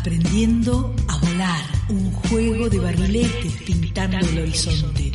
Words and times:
Aprendiendo 0.00 0.96
a 1.08 1.18
volar, 1.18 1.62
un 1.90 2.10
juego 2.10 2.70
de 2.70 2.78
barriletes 2.78 3.52
pintando 3.66 4.16
el 4.16 4.38
horizonte. 4.38 5.12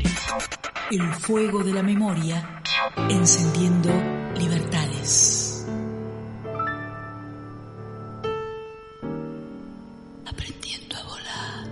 El 0.91 1.11
fuego 1.15 1.63
de 1.63 1.73
la 1.73 1.81
memoria 1.81 2.61
encendiendo 3.09 3.89
libertades. 4.37 5.65
Aprendiendo 10.23 10.95
a 10.97 11.03
volar. 11.03 11.67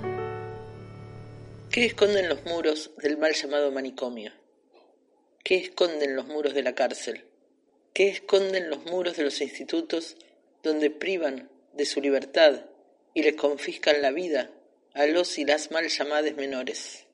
¿Qué 1.69 1.85
esconden 1.85 2.29
los 2.29 2.43
muros 2.45 2.89
del 2.97 3.19
mal 3.19 3.35
llamado 3.35 3.71
manicomio? 3.71 4.31
¿Qué 5.43 5.57
esconden 5.57 6.15
los 6.15 6.25
muros 6.25 6.55
de 6.55 6.63
la 6.63 6.73
cárcel? 6.73 7.25
¿Qué 7.93 8.09
esconden 8.09 8.71
los 8.71 8.83
muros 8.85 9.17
de 9.17 9.23
los 9.25 9.39
institutos 9.39 10.17
donde 10.63 10.89
privan 10.89 11.51
de 11.75 11.85
su 11.85 12.01
libertad 12.01 12.72
y 13.13 13.23
les 13.23 13.35
confiscan 13.35 14.01
la 14.01 14.11
vida 14.11 14.49
a 14.93 15.05
los 15.05 15.37
y 15.37 15.45
las 15.45 15.71
mal 15.71 15.87
llamadas 15.87 16.35
menores? 16.35 17.05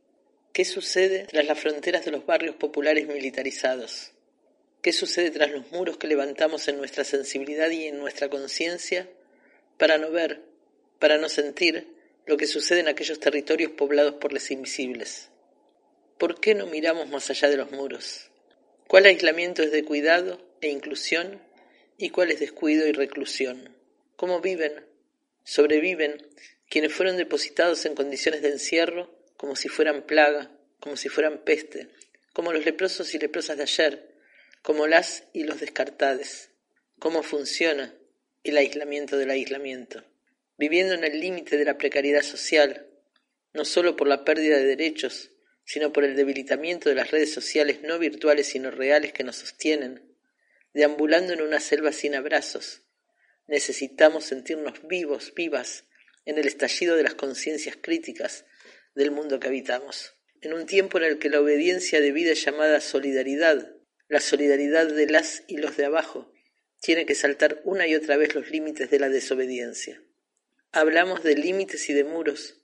¿Qué 0.53 0.66
sucede 0.66 1.26
tras 1.26 1.45
las 1.45 1.59
fronteras 1.59 2.05
de 2.05 2.12
los 2.12 2.26
barrios 2.26 2.55
populares 2.55 3.07
militarizados? 3.07 4.12
¿Qué 4.81 4.93
sucede 4.93 5.31
tras 5.31 5.52
los 5.52 5.71
muros 5.71 5.98
que 5.98 6.07
levantamos 6.07 6.67
en 6.67 6.77
nuestra 6.77 7.04
sensibilidad 7.04 7.70
y 7.70 7.85
en 7.85 7.99
nuestra 7.99 8.30
conciencia 8.30 9.09
para 9.77 9.98
no 9.98 10.09
ver, 10.09 10.41
para 10.99 11.17
no 11.17 11.30
sentir 11.30 11.88
lo 12.26 12.38
que 12.38 12.48
sucede 12.48 12.79
en 12.79 12.88
aquellos 12.88 13.20
territorios 13.20 13.71
poblados 13.71 14.16
por 14.16 14.34
los 14.34 14.49
invisibles? 14.52 15.29
¿Por 16.18 16.40
qué 16.40 16.55
no 16.55 16.66
miramos 16.66 17.07
más 17.09 17.29
allá 17.29 17.49
de 17.49 17.57
los 17.57 17.71
muros? 17.71 18.29
¿Cuál 18.88 19.05
aislamiento 19.05 19.62
es 19.63 19.71
de 19.71 19.85
cuidado 19.85 20.41
e 20.62 20.70
inclusión 20.70 21.41
y 21.98 22.09
cuál 22.09 22.31
es 22.31 22.40
descuido 22.40 22.88
y 22.88 22.91
reclusión? 22.91 23.76
¿Cómo 24.16 24.41
viven, 24.41 24.88
sobreviven 25.43 26.27
quienes 26.70 26.93
fueron 26.93 27.17
depositados 27.17 27.85
en 27.85 27.95
condiciones 27.95 28.41
de 28.41 28.49
encierro 28.49 29.20
como 29.38 29.55
si 29.55 29.70
fueran 29.70 30.05
plaga, 30.05 30.51
como 30.79 30.98
si 30.98 31.09
fueran 31.09 31.43
peste, 31.43 31.90
como 32.34 32.54
los 32.54 32.65
leprosos 32.65 33.13
y 33.15 33.20
leprosas 33.20 33.57
de 33.57 33.63
ayer, 33.63 34.15
como 34.62 34.87
las 34.87 35.23
y 35.34 35.43
los 35.43 35.59
descartades? 35.59 36.51
¿Cómo 36.99 37.23
funciona 37.23 37.96
el 38.43 38.57
aislamiento 38.57 39.18
del 39.18 39.29
aislamiento? 39.29 40.04
Viviendo 40.57 40.93
en 40.93 41.04
el 41.05 41.20
límite 41.20 41.57
de 41.57 41.65
la 41.65 41.77
precariedad 41.77 42.21
social, 42.21 42.87
no 43.53 43.65
solo 43.65 43.96
por 43.96 44.07
la 44.07 44.26
pérdida 44.26 44.57
de 44.57 44.65
derechos, 44.65 45.31
sino 45.63 45.93
por 45.93 46.03
el 46.03 46.15
debilitamiento 46.15 46.90
de 46.90 46.96
las 46.96 47.12
redes 47.12 47.34
sociales 47.34 47.81
no 47.84 47.99
virtuales 47.99 48.48
sino 48.48 48.71
reales 48.71 49.13
que 49.13 49.24
nos 49.24 49.37
sostienen, 49.37 50.15
deambulando 50.74 51.34
en 51.34 51.41
una 51.41 51.59
selva 51.59 51.91
sin 51.91 52.15
abrazos. 52.15 52.81
Necesitamos 53.50 54.26
sentirnos 54.26 54.88
vivos, 54.88 55.34
vivas, 55.36 55.86
en 56.26 56.38
el 56.38 56.46
estallido 56.46 56.96
de 56.96 57.02
las 57.02 57.16
conciencias 57.16 57.76
críticas 57.82 58.46
del 58.94 59.10
mundo 59.10 59.40
que 59.40 59.48
habitamos. 59.48 60.14
En 60.42 60.54
un 60.54 60.68
tiempo 60.68 61.00
en 61.00 61.05
el 61.05 61.18
que 61.18 61.32
la 61.32 61.42
obediencia 61.42 62.00
de 62.00 62.12
vida 62.12 62.34
llamada 62.34 62.80
solidaridad, 62.80 63.76
la 64.08 64.20
solidaridad 64.20 64.86
de 64.86 65.08
las 65.08 65.44
y 65.47 65.58
los 65.58 65.78
de 65.78 65.86
abajo, 65.86 66.31
tiene 66.80 67.08
que 67.08 67.16
saltar 67.16 67.59
una 67.66 67.88
y 67.88 67.96
otra 67.96 68.18
vez 68.18 68.36
los 68.36 68.52
límites 68.52 68.92
de 68.92 69.00
la 69.00 69.09
desobediencia. 69.09 70.00
Hablamos 70.72 71.24
de 71.24 71.34
límites 71.34 71.90
y 71.90 71.94
de 71.94 72.03
muros, 72.03 72.62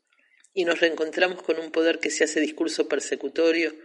y 0.54 0.66
nos 0.66 0.82
reencontramos 0.82 1.42
con 1.42 1.58
un 1.58 1.72
poder 1.72 1.98
que 1.98 2.12
se 2.12 2.26
hace 2.26 2.40
discurso 2.40 2.88
persecutorio 2.88 3.76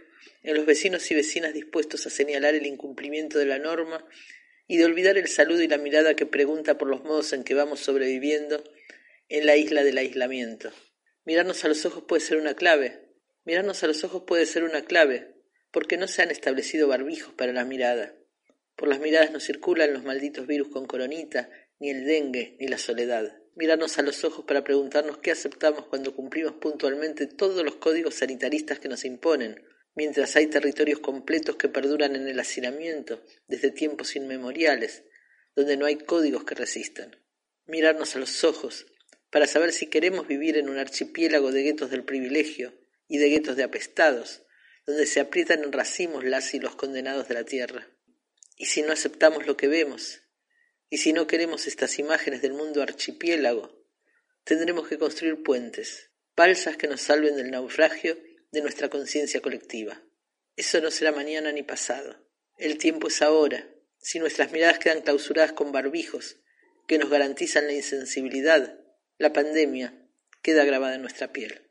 en 0.43 0.55
los 0.55 0.67
vecinos 0.67 1.09
y 1.09 1.15
vecinas 1.15 1.55
dispuestos 1.55 2.05
a 2.05 2.11
señalar 2.11 2.53
el 2.53 2.67
incumplimiento 2.67 3.39
de 3.39 3.45
la 3.45 3.57
norma 3.57 4.07
y 4.71 4.77
de 4.77 4.85
olvidar 4.85 5.17
el 5.17 5.27
saludo 5.27 5.61
y 5.63 5.67
la 5.67 5.77
mirada 5.77 6.15
que 6.15 6.25
pregunta 6.25 6.77
por 6.77 6.87
los 6.87 7.03
modos 7.03 7.33
en 7.33 7.43
que 7.43 7.53
vamos 7.53 7.81
sobreviviendo 7.81 8.63
en 9.27 9.45
la 9.45 9.57
isla 9.57 9.83
del 9.83 9.97
aislamiento. 9.97 10.71
Mirarnos 11.25 11.65
a 11.65 11.67
los 11.67 11.85
ojos 11.85 12.05
puede 12.07 12.21
ser 12.21 12.37
una 12.37 12.53
clave. 12.53 13.09
Mirarnos 13.43 13.83
a 13.83 13.87
los 13.87 14.05
ojos 14.05 14.23
puede 14.25 14.45
ser 14.45 14.63
una 14.63 14.85
clave, 14.85 15.35
porque 15.71 15.97
no 15.97 16.07
se 16.07 16.21
han 16.21 16.31
establecido 16.31 16.87
barbijos 16.87 17.33
para 17.33 17.51
la 17.51 17.65
mirada. 17.65 18.15
Por 18.77 18.87
las 18.87 19.01
miradas 19.01 19.31
no 19.31 19.41
circulan 19.41 19.91
los 19.91 20.05
malditos 20.05 20.47
virus 20.47 20.69
con 20.69 20.85
coronita, 20.85 21.49
ni 21.81 21.89
el 21.89 22.05
dengue, 22.05 22.55
ni 22.57 22.69
la 22.69 22.77
soledad. 22.77 23.41
Mirarnos 23.55 23.97
a 23.97 24.03
los 24.03 24.23
ojos 24.23 24.45
para 24.45 24.63
preguntarnos 24.63 25.17
qué 25.17 25.31
aceptamos 25.31 25.87
cuando 25.87 26.15
cumplimos 26.15 26.53
puntualmente 26.53 27.27
todos 27.27 27.65
los 27.65 27.75
códigos 27.75 28.15
sanitaristas 28.15 28.79
que 28.79 28.87
nos 28.87 29.03
imponen, 29.03 29.61
mientras 29.95 30.35
hay 30.35 30.47
territorios 30.47 30.99
completos 30.99 31.55
que 31.55 31.69
perduran 31.69 32.15
en 32.15 32.27
el 32.27 32.39
hacinamiento 32.39 33.23
desde 33.47 33.71
tiempos 33.71 34.15
inmemoriales, 34.15 35.03
donde 35.55 35.77
no 35.77 35.85
hay 35.85 35.97
códigos 35.97 36.43
que 36.43 36.55
resistan. 36.55 37.17
Mirarnos 37.65 38.15
a 38.15 38.19
los 38.19 38.43
ojos 38.43 38.85
para 39.29 39.47
saber 39.47 39.71
si 39.71 39.87
queremos 39.87 40.27
vivir 40.27 40.57
en 40.57 40.69
un 40.69 40.77
archipiélago 40.77 41.51
de 41.51 41.63
guetos 41.63 41.89
del 41.91 42.03
privilegio 42.03 42.73
y 43.07 43.17
de 43.17 43.29
guetos 43.29 43.55
de 43.55 43.63
apestados, 43.63 44.43
donde 44.85 45.05
se 45.05 45.19
aprietan 45.19 45.63
en 45.63 45.71
racimos 45.71 46.23
las 46.23 46.53
y 46.53 46.59
los 46.59 46.75
condenados 46.75 47.27
de 47.27 47.33
la 47.33 47.43
tierra. 47.43 47.87
Y 48.57 48.65
si 48.65 48.81
no 48.81 48.91
aceptamos 48.91 49.45
lo 49.45 49.57
que 49.57 49.67
vemos, 49.67 50.21
y 50.89 50.97
si 50.97 51.13
no 51.13 51.27
queremos 51.27 51.67
estas 51.67 51.99
imágenes 51.99 52.41
del 52.41 52.53
mundo 52.53 52.81
archipiélago, 52.81 53.81
tendremos 54.43 54.87
que 54.87 54.97
construir 54.97 55.41
puentes, 55.43 56.11
balsas 56.35 56.75
que 56.75 56.87
nos 56.87 57.01
salven 57.01 57.35
del 57.37 57.51
naufragio 57.51 58.17
de 58.51 58.61
nuestra 58.61 58.89
conciencia 58.89 59.41
colectiva. 59.41 60.01
Eso 60.55 60.81
no 60.81 60.91
será 60.91 61.11
mañana 61.11 61.51
ni 61.51 61.63
pasado. 61.63 62.15
El 62.57 62.77
tiempo 62.77 63.07
es 63.07 63.21
ahora. 63.21 63.67
Si 63.97 64.19
nuestras 64.19 64.51
miradas 64.51 64.79
quedan 64.79 65.01
clausuradas 65.01 65.53
con 65.53 65.71
barbijos 65.71 66.37
que 66.87 66.97
nos 66.97 67.09
garantizan 67.09 67.67
la 67.67 67.73
insensibilidad, 67.73 68.77
la 69.17 69.31
pandemia 69.31 69.93
queda 70.41 70.65
grabada 70.65 70.95
en 70.95 71.01
nuestra 71.01 71.31
piel. 71.31 71.69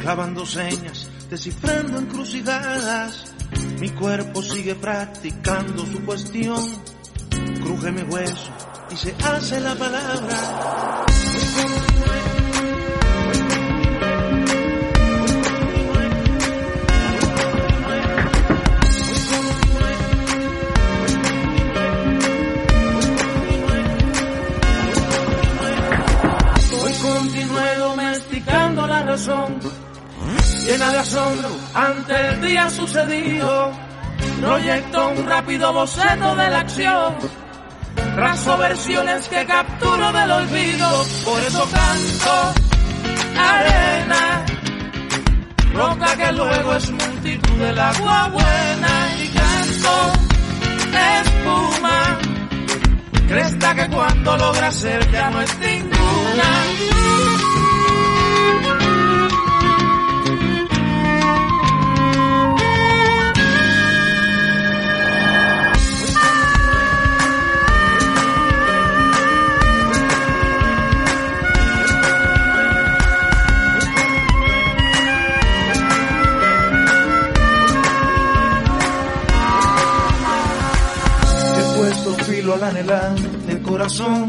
Clavando 0.00 0.44
señas, 0.44 1.08
descifrando 1.30 1.98
encrucijadas. 1.98 3.32
Mi 3.78 3.88
cuerpo 3.90 4.42
sigue 4.42 4.74
practicando 4.74 5.86
su 5.86 6.04
cuestión. 6.04 6.60
Cruje 7.62 7.90
mi 7.92 8.02
hueso 8.02 8.50
y 8.90 8.96
se 8.96 9.14
hace 9.24 9.60
la 9.60 9.74
palabra. 9.74 11.06
Hoy 26.82 26.92
continué 27.02 27.70
domesticando 28.40 28.86
la 28.86 29.02
razón 29.02 29.60
llena 30.66 30.92
de 30.92 30.98
asombro 30.98 31.48
ante 31.74 32.28
el 32.28 32.40
día 32.42 32.70
sucedido. 32.70 33.72
Proyecto 34.40 35.08
un 35.08 35.26
rápido 35.26 35.72
boceto 35.72 36.36
de 36.36 36.50
la 36.50 36.60
acción, 36.60 37.14
trazo 38.14 38.58
versiones 38.58 39.28
que 39.28 39.46
capturo 39.46 40.12
del 40.12 40.30
olvido, 40.30 41.04
por 41.24 41.40
eso 41.42 41.68
canto 41.70 42.54
arena, 43.38 44.44
roca 45.74 46.16
que 46.16 46.32
luego 46.32 46.74
es 46.74 46.90
multitud 46.90 47.56
del 47.58 47.78
agua 47.78 48.28
buena 48.28 49.16
y 49.22 49.28
canto 49.28 50.12
espuma, 51.22 52.18
cresta 53.28 53.74
que 53.74 53.88
cuando 53.88 54.36
logra 54.36 54.70
ser 54.70 55.10
ya 55.10 55.30
no 55.30 55.40
es 55.40 55.58
ninguna. 55.58 56.90
Filo 82.50 82.54
al 82.54 82.64
anhelante 82.64 83.62
corazón. 83.62 84.28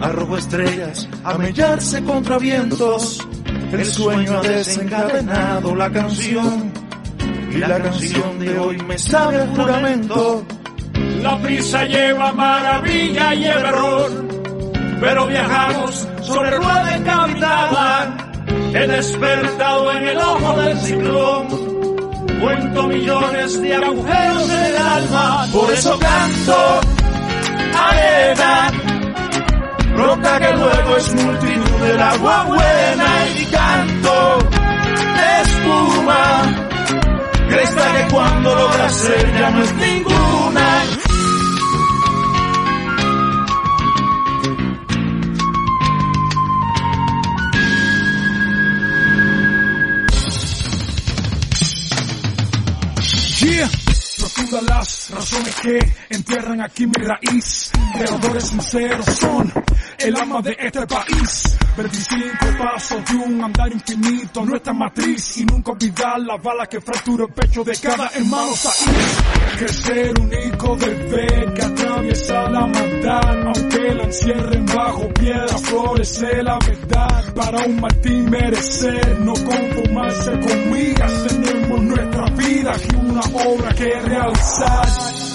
Arrojo 0.00 0.36
estrellas 0.36 1.08
a 1.24 1.38
mellarse 1.38 2.02
contra 2.02 2.38
vientos. 2.38 3.26
El 3.72 3.84
sueño 3.84 4.38
ha 4.38 4.42
desencadenado 4.42 5.74
la 5.74 5.90
canción. 5.90 6.72
Y 7.50 7.58
la 7.58 7.78
canción 7.80 8.38
de 8.38 8.58
hoy 8.58 8.78
me 8.78 8.98
sabe 8.98 9.42
el 9.42 9.48
juramento. 9.50 10.44
La 11.22 11.38
prisa 11.40 11.84
lleva 11.84 12.32
maravilla 12.32 13.34
y 13.34 13.44
error, 13.44 14.10
pero 15.00 15.26
viajamos 15.26 16.08
sobre 16.22 16.50
rueda 16.50 16.96
encaminada. 16.96 18.16
He 18.74 18.86
despertado 18.86 19.92
en 19.92 20.08
el 20.08 20.18
ojo 20.18 20.60
del 20.60 20.78
ciclón 20.78 21.74
Cuento 22.40 22.82
millones 22.88 23.60
de 23.62 23.74
agujeros 23.74 24.50
en 24.50 24.64
el 24.66 24.76
alma, 24.76 25.48
por 25.50 25.72
eso 25.72 25.98
canto 25.98 26.93
arena, 27.88 28.70
roca 29.96 30.40
que 30.40 30.52
luego 30.52 30.96
es 30.96 31.14
multitud 31.14 31.80
del 31.80 32.02
agua 32.02 32.44
buena 32.44 33.26
y 33.36 33.44
canto 33.46 34.38
espuma, 35.42 36.42
cresta 37.48 37.92
que 37.92 38.12
cuando 38.12 38.54
logra 38.54 38.88
ser 38.88 39.38
ya 39.38 39.50
no 39.50 39.62
es 39.62 39.74
ninguna. 39.74 40.84
Profundas 54.18 54.62
las 54.62 55.10
razones 55.10 55.54
que 55.56 55.78
entierran 56.08 56.60
aquí 56.62 56.86
mi 56.86 56.94
raíz. 56.94 57.73
Creadores 57.94 58.44
sinceros 58.48 59.06
son 59.06 59.52
el 59.98 60.16
alma 60.16 60.42
de 60.42 60.56
este 60.58 60.84
país. 60.84 61.56
25 61.76 62.28
pasos 62.58 63.04
de 63.04 63.16
un 63.16 63.44
andar 63.44 63.72
infinito, 63.72 64.44
nuestra 64.44 64.72
matriz. 64.72 65.38
Y 65.38 65.44
nunca 65.44 65.70
olvidar 65.70 66.18
la 66.20 66.36
bala 66.36 66.66
que 66.66 66.80
fractura 66.80 67.24
el 67.24 67.32
pecho 67.32 67.62
de 67.62 67.76
cada 67.76 68.08
hermano 68.08 68.52
Que 69.58 69.68
ser 69.68 70.20
único 70.20 70.76
ver 70.76 71.54
que 71.54 71.62
atraviesa 71.62 72.50
la 72.50 72.66
maldad. 72.66 73.46
Aunque 73.46 73.94
la 73.94 74.02
encierren 74.02 74.66
bajo 74.66 75.08
piedra, 75.14 75.58
florece 75.58 76.42
la 76.42 76.58
verdad. 76.58 77.34
Para 77.34 77.64
un 77.64 77.80
Martín 77.80 78.28
merecer, 78.28 79.20
no 79.20 79.34
conformarse 79.34 80.30
conmigo. 80.32 81.04
Tenemos 81.28 81.82
nuestra 81.82 82.24
vida 82.30 82.72
y 82.90 82.96
una 82.96 83.20
obra 83.20 83.74
que 83.74 84.00
realizar. 84.00 85.33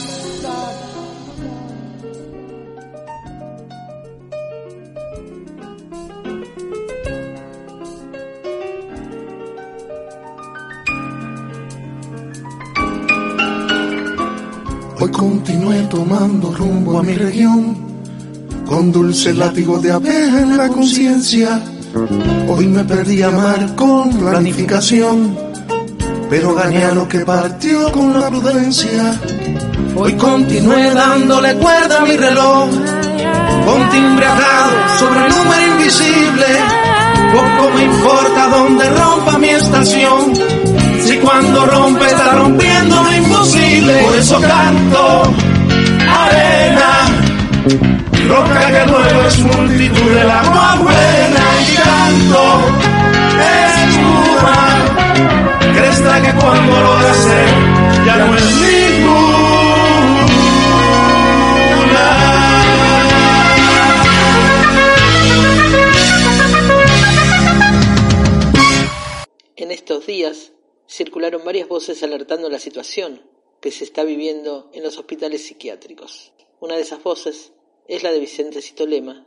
Tomando 16.10 16.52
rumbo 16.52 16.98
a 16.98 17.04
mi 17.04 17.14
región, 17.14 17.78
con 18.66 18.92
dulce 18.92 19.32
látigo 19.32 19.78
de 19.78 19.92
abeja 19.92 20.42
en 20.42 20.58
la 20.58 20.68
conciencia. 20.68 21.62
Hoy 22.48 22.66
me 22.66 22.84
perdí 22.84 23.22
a 23.22 23.28
amar 23.28 23.76
con 23.76 24.10
planificación, 24.14 25.38
pero 26.28 26.56
gané 26.56 26.84
a 26.86 26.94
lo 26.94 27.08
que 27.08 27.20
partió 27.20 27.92
con 27.92 28.20
la 28.20 28.28
prudencia. 28.28 29.22
Hoy 29.96 30.14
continué 30.14 30.96
dándole 30.96 31.54
cuerda 31.58 32.00
a 32.00 32.06
mi 32.06 32.18
reloj, 32.18 32.70
con 33.66 33.90
timbre 33.92 34.26
sobre 34.98 35.26
el 35.28 35.30
número 35.30 35.68
invisible. 35.74 36.46
Poco 37.34 37.76
me 37.76 37.84
importa 37.84 38.50
dónde 38.50 38.90
rompa 38.90 39.38
mi 39.38 39.50
estación 39.50 40.34
si 41.02 41.18
cuando 41.18 41.68
rompe 41.68 42.06
está 42.08 42.34
rompiendo 42.34 42.96
lo 43.04 43.16
imposible. 43.16 44.02
Por 44.02 44.16
eso 44.16 44.42
canto 44.42 45.49
es 49.28 49.40
multitud 49.40 50.12
buena. 50.82 51.50
Que 56.22 56.34
cuando 56.34 56.74
lo 56.82 57.00
ya 58.06 58.16
no 58.18 58.36
es. 58.36 58.44
En 69.56 69.72
estos 69.72 70.06
días 70.08 70.52
circularon 70.88 71.46
varias 71.46 71.68
voces 71.68 72.02
alertando 72.04 72.50
la 72.50 72.60
situación 72.60 73.22
que 73.62 73.72
se 73.72 73.84
está 73.84 74.04
viviendo 74.04 74.70
en 74.74 74.84
los 74.84 74.98
hospitales 74.98 75.46
psiquiátricos. 75.46 76.34
Una 76.60 76.76
de 76.76 76.82
esas 76.82 77.02
voces 77.04 77.54
es 77.90 78.04
la 78.04 78.12
de 78.12 78.20
Vicente 78.20 78.62
Citolema, 78.62 79.26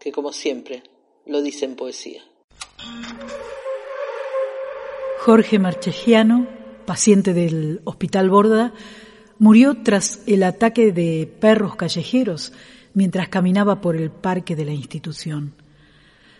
que 0.00 0.10
como 0.10 0.32
siempre 0.32 0.82
lo 1.26 1.42
dice 1.42 1.66
en 1.66 1.76
poesía. 1.76 2.22
Jorge 5.20 5.58
Marchegiano, 5.58 6.48
paciente 6.86 7.34
del 7.34 7.82
Hospital 7.84 8.30
Borda, 8.30 8.72
murió 9.38 9.82
tras 9.82 10.22
el 10.26 10.42
ataque 10.42 10.90
de 10.90 11.30
perros 11.38 11.76
callejeros 11.76 12.54
mientras 12.94 13.28
caminaba 13.28 13.82
por 13.82 13.94
el 13.94 14.10
parque 14.10 14.56
de 14.56 14.64
la 14.64 14.72
institución. 14.72 15.54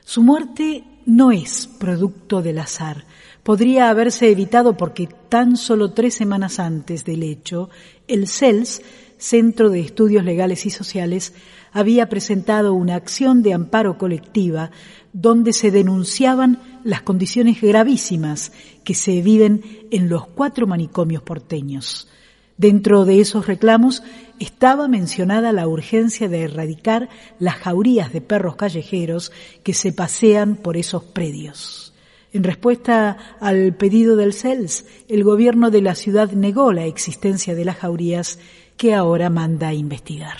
Su 0.04 0.22
muerte 0.22 0.84
no 1.04 1.32
es 1.32 1.68
producto 1.78 2.40
del 2.40 2.60
azar, 2.60 3.04
podría 3.42 3.90
haberse 3.90 4.30
evitado 4.30 4.74
porque 4.74 5.06
tan 5.28 5.58
solo 5.58 5.92
tres 5.92 6.14
semanas 6.14 6.58
antes 6.58 7.04
del 7.04 7.22
hecho, 7.22 7.68
el 8.06 8.26
CELS, 8.26 8.80
Centro 9.18 9.70
de 9.70 9.80
Estudios 9.80 10.24
Legales 10.24 10.64
y 10.64 10.70
Sociales, 10.70 11.34
había 11.72 12.08
presentado 12.08 12.72
una 12.72 12.94
acción 12.94 13.42
de 13.42 13.52
amparo 13.52 13.98
colectiva 13.98 14.70
donde 15.12 15.52
se 15.52 15.70
denunciaban 15.70 16.80
las 16.84 17.02
condiciones 17.02 17.60
gravísimas 17.60 18.52
que 18.84 18.94
se 18.94 19.20
viven 19.20 19.62
en 19.90 20.08
los 20.08 20.26
cuatro 20.26 20.66
manicomios 20.66 21.22
porteños. 21.22 22.08
Dentro 22.56 23.04
de 23.04 23.20
esos 23.20 23.46
reclamos 23.46 24.02
estaba 24.40 24.88
mencionada 24.88 25.52
la 25.52 25.68
urgencia 25.68 26.28
de 26.28 26.42
erradicar 26.42 27.08
las 27.38 27.54
jaurías 27.56 28.12
de 28.12 28.20
perros 28.20 28.56
callejeros 28.56 29.32
que 29.62 29.74
se 29.74 29.92
pasean 29.92 30.56
por 30.56 30.76
esos 30.76 31.04
predios. 31.04 31.94
En 32.32 32.44
respuesta 32.44 33.16
al 33.40 33.74
pedido 33.74 34.16
del 34.16 34.34
CELS, 34.34 34.84
el 35.08 35.24
gobierno 35.24 35.70
de 35.70 35.82
la 35.82 35.94
ciudad 35.94 36.30
negó 36.32 36.72
la 36.72 36.84
existencia 36.84 37.54
de 37.54 37.64
las 37.64 37.76
jaurías 37.76 38.38
que 38.78 38.94
ahora 38.94 39.28
manda 39.28 39.68
a 39.68 39.74
investigar. 39.74 40.38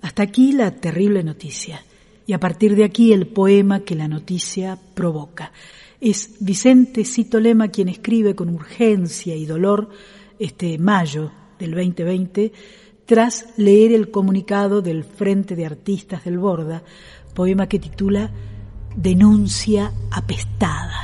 Hasta 0.00 0.22
aquí 0.22 0.52
la 0.52 0.70
terrible 0.70 1.22
noticia. 1.22 1.82
Y 2.26 2.32
a 2.32 2.40
partir 2.40 2.74
de 2.76 2.84
aquí 2.84 3.12
el 3.12 3.26
poema 3.26 3.80
que 3.80 3.96
la 3.96 4.08
noticia 4.08 4.78
provoca. 4.94 5.52
Es 6.00 6.36
Vicente 6.40 7.04
Cito 7.04 7.40
Lema 7.40 7.68
quien 7.68 7.88
escribe 7.88 8.34
con 8.34 8.48
urgencia 8.48 9.34
y 9.34 9.44
dolor 9.44 9.90
este 10.38 10.78
mayo 10.78 11.32
del 11.58 11.72
2020 11.72 12.52
tras 13.04 13.46
leer 13.58 13.92
el 13.92 14.10
comunicado 14.10 14.80
del 14.80 15.04
Frente 15.04 15.56
de 15.56 15.66
Artistas 15.66 16.24
del 16.24 16.38
Borda, 16.38 16.82
poema 17.34 17.68
que 17.68 17.78
titula 17.78 18.30
Denuncia 18.96 19.92
apestada. 20.10 21.03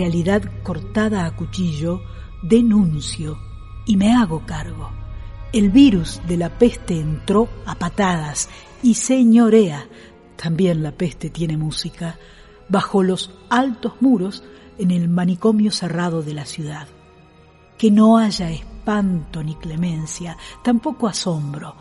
Realidad 0.00 0.42
cortada 0.62 1.26
a 1.26 1.36
cuchillo, 1.36 2.00
denuncio 2.40 3.36
y 3.84 3.98
me 3.98 4.14
hago 4.14 4.46
cargo. 4.46 4.88
El 5.52 5.68
virus 5.68 6.22
de 6.26 6.38
la 6.38 6.48
peste 6.48 6.98
entró 6.98 7.50
a 7.66 7.74
patadas 7.74 8.48
y 8.82 8.94
señorea, 8.94 9.86
también 10.36 10.82
la 10.82 10.92
peste 10.92 11.28
tiene 11.28 11.58
música, 11.58 12.18
bajo 12.70 13.02
los 13.02 13.30
altos 13.50 14.00
muros 14.00 14.42
en 14.78 14.90
el 14.90 15.10
manicomio 15.10 15.70
cerrado 15.70 16.22
de 16.22 16.32
la 16.32 16.46
ciudad. 16.46 16.88
Que 17.76 17.90
no 17.90 18.16
haya 18.16 18.50
espanto 18.50 19.42
ni 19.42 19.54
clemencia, 19.56 20.38
tampoco 20.64 21.08
asombro. 21.08 21.74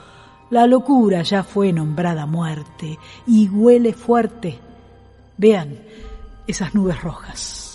La 0.50 0.68
locura 0.68 1.22
ya 1.22 1.44
fue 1.44 1.72
nombrada 1.72 2.26
muerte 2.26 3.00
y 3.26 3.48
huele 3.48 3.94
fuerte. 3.94 4.60
Vean 5.38 5.80
esas 6.48 6.76
nubes 6.76 7.02
rojas 7.02 7.69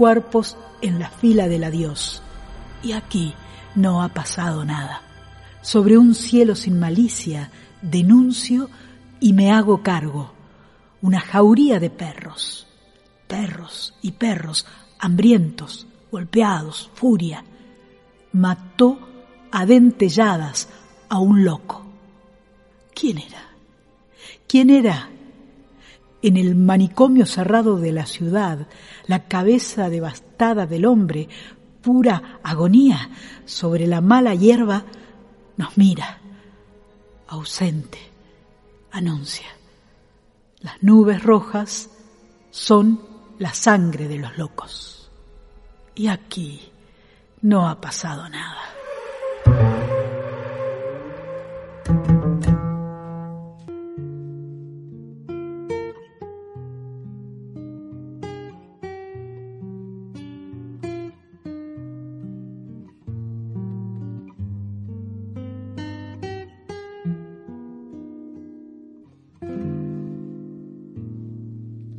cuerpos 0.00 0.56
en 0.80 0.98
la 0.98 1.10
fila 1.10 1.46
del 1.46 1.62
adiós. 1.62 2.22
Y 2.82 2.92
aquí 2.92 3.34
no 3.74 4.02
ha 4.02 4.08
pasado 4.08 4.64
nada. 4.64 5.02
Sobre 5.60 5.98
un 5.98 6.14
cielo 6.14 6.54
sin 6.54 6.80
malicia 6.80 7.50
denuncio 7.82 8.70
y 9.20 9.34
me 9.34 9.52
hago 9.52 9.82
cargo. 9.82 10.32
Una 11.02 11.20
jauría 11.20 11.78
de 11.78 11.90
perros, 11.90 12.66
perros 13.28 13.92
y 14.00 14.12
perros 14.12 14.64
hambrientos, 14.98 15.86
golpeados, 16.10 16.90
furia. 16.94 17.44
Mató 18.32 18.98
a 19.50 19.66
dentelladas 19.66 20.70
a 21.10 21.18
un 21.18 21.44
loco. 21.44 21.84
¿Quién 22.94 23.18
era? 23.18 23.50
¿Quién 24.48 24.70
era? 24.70 25.10
En 26.22 26.36
el 26.36 26.54
manicomio 26.54 27.24
cerrado 27.26 27.78
de 27.78 27.92
la 27.92 28.06
ciudad, 28.06 28.66
la 29.06 29.26
cabeza 29.26 29.88
devastada 29.88 30.66
del 30.66 30.84
hombre, 30.84 31.28
pura 31.80 32.40
agonía, 32.42 33.10
sobre 33.46 33.86
la 33.86 34.00
mala 34.00 34.34
hierba, 34.34 34.84
nos 35.56 35.78
mira, 35.78 36.18
ausente, 37.28 37.98
anuncia. 38.90 39.46
Las 40.60 40.82
nubes 40.82 41.22
rojas 41.22 41.90
son 42.50 43.00
la 43.38 43.54
sangre 43.54 44.08
de 44.08 44.18
los 44.18 44.36
locos. 44.36 45.10
Y 45.94 46.08
aquí 46.08 46.70
no 47.42 47.68
ha 47.68 47.80
pasado 47.80 48.28
nada. 48.28 48.79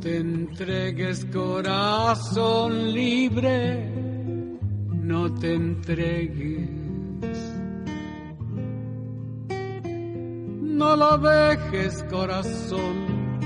te 0.00 0.16
entregues 0.16 1.26
corazón 1.26 2.92
libre, 2.92 3.92
no 4.92 5.32
te 5.34 5.54
entregues. 5.54 6.70
No 10.62 10.96
lo 10.96 11.18
dejes 11.18 12.02
corazón, 12.04 13.40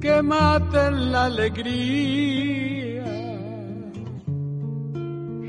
que 0.00 0.22
mate 0.22 0.90
la 0.90 1.26
alegría. 1.26 3.04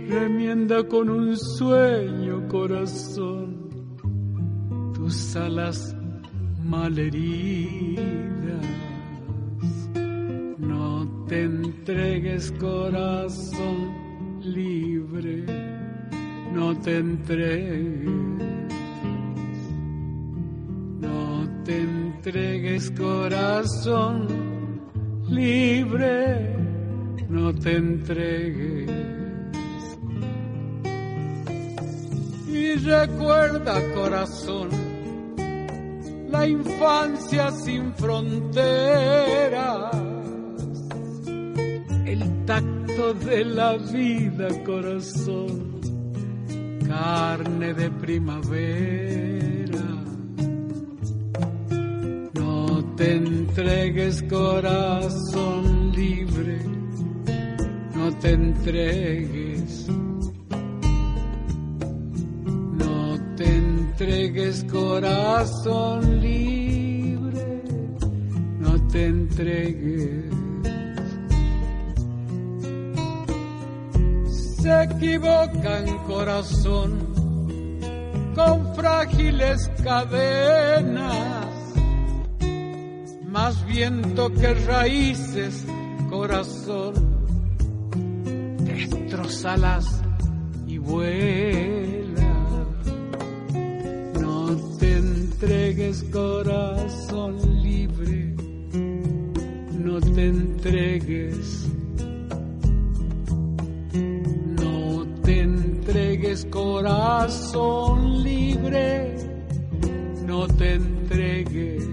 Remienda 0.09 0.83
con 0.87 1.09
un 1.09 1.37
sueño 1.37 2.47
corazón 2.49 3.69
tus 4.93 5.35
alas 5.37 5.95
malheridas 6.63 8.07
te 11.27 11.43
entregues 11.43 12.51
corazón 12.53 14.39
libre, 14.41 15.43
no 16.53 16.79
te 16.79 16.97
entregues, 16.97 18.05
no 21.01 21.49
te 21.65 21.81
entregues 21.81 22.91
corazón 22.91 24.27
libre, 25.27 26.55
no 27.29 27.53
te 27.55 27.75
entregues. 27.75 28.89
Y 32.47 32.75
recuerda 32.75 33.93
corazón, 33.93 34.69
la 36.29 36.47
infancia 36.47 37.51
sin 37.51 37.93
fronteras 37.95 39.17
de 42.97 43.45
la 43.45 43.77
vida, 43.77 44.47
corazón, 44.65 45.79
carne 46.87 47.75
de 47.75 47.91
primavera. 47.91 49.85
No 52.33 52.95
te 52.95 53.17
entregues, 53.17 54.23
corazón 54.23 55.91
libre, 55.91 56.59
no 57.95 58.11
te 58.17 58.31
entregues. 58.31 59.87
No 62.79 63.35
te 63.35 63.57
entregues, 63.57 64.63
corazón 64.63 66.19
libre, 66.19 67.61
no 68.59 68.87
te 68.87 69.05
entregues. 69.05 70.36
Se 74.67 74.83
equivocan 74.83 75.97
corazón 76.05 76.89
con 78.35 78.75
frágiles 78.75 79.71
cadenas, 79.81 81.47
más 83.29 83.65
viento 83.65 84.29
que 84.33 84.53
raíces, 84.53 85.65
corazón, 86.09 86.93
destrozalas 88.65 90.01
y 90.67 90.77
vuela. 90.79 92.35
No 94.19 94.47
te 94.79 94.97
entregues 94.97 96.03
corazón 96.11 97.63
libre, 97.63 98.35
no 99.71 100.01
te 100.01 100.27
entregues 100.27 101.67
corazón 106.45 108.23
libre, 108.23 109.15
no 110.25 110.47
te 110.47 110.73
entregues. 110.73 111.87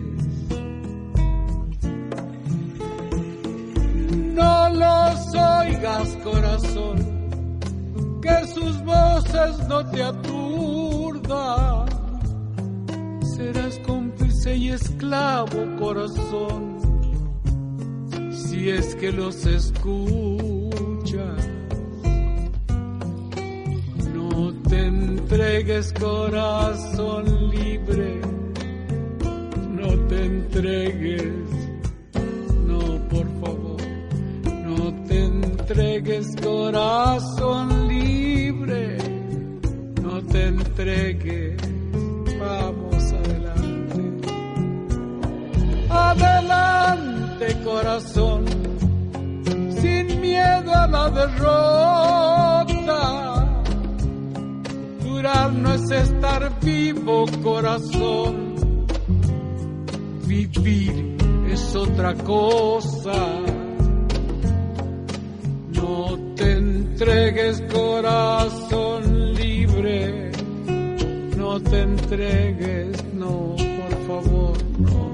No 4.35 4.69
los 4.71 5.35
oigas, 5.35 6.19
corazón, 6.23 6.97
que 8.21 8.47
sus 8.49 8.83
voces 8.85 9.69
no 9.69 9.91
te 9.91 10.03
aturdan. 10.03 11.87
Serás 13.37 13.79
cómplice 13.87 14.57
y 14.57 14.71
esclavo, 14.71 15.77
corazón, 15.79 16.79
si 18.33 18.71
es 18.71 18.95
que 18.97 19.13
los 19.13 19.47
escuchas. 19.47 20.64
Entregues 24.79 25.93
corazón 25.93 27.51
libre, 27.51 28.21
no 29.71 29.89
te 30.09 30.25
entregues, 30.25 31.51
no 32.67 32.81
por 33.09 33.27
favor, 33.41 33.81
no 34.67 35.05
te 35.07 35.25
entregues 35.25 36.27
corazón 36.43 37.89
libre, 37.89 38.99
no 40.03 40.23
te 40.27 40.47
entregues, 40.47 41.57
vamos 42.39 43.13
adelante, 43.13 44.29
adelante 45.89 47.04
estar 55.91 56.61
vivo, 56.61 57.27
corazón. 57.43 58.87
Vivir 60.27 61.17
es 61.51 61.77
otra 61.77 62.15
cosa. 62.15 63.13
No 65.73 66.19
te 66.37 66.53
entregues, 66.53 67.63
corazón 67.73 69.35
libre. 69.35 70.31
No 71.37 71.61
te 71.61 71.83
entregues, 71.83 73.05
no, 73.15 73.55
por 73.57 74.07
favor, 74.07 74.57
no. 74.79 75.05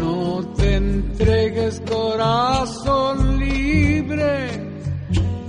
No 0.00 0.54
te 0.56 0.74
entregues, 0.76 1.82
corazón 1.88 3.38
libre. 3.38 4.66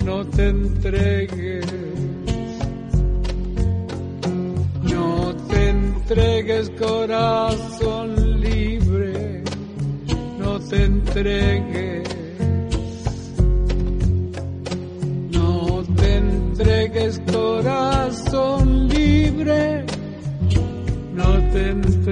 no 0.06 0.26
te 0.28 0.48
entregues. 0.48 1.97
Entregues 6.10 6.70
corazón 6.80 8.40
libre, 8.40 9.44
no 10.40 10.58
te 10.62 10.84
entregues. 10.86 12.08
No 15.34 15.84
te 15.98 16.16
entregues 16.16 17.22
corazón 17.30 18.88
libre, 18.88 19.86
no 21.14 21.34
te 21.52 21.70
entregues. 21.72 22.07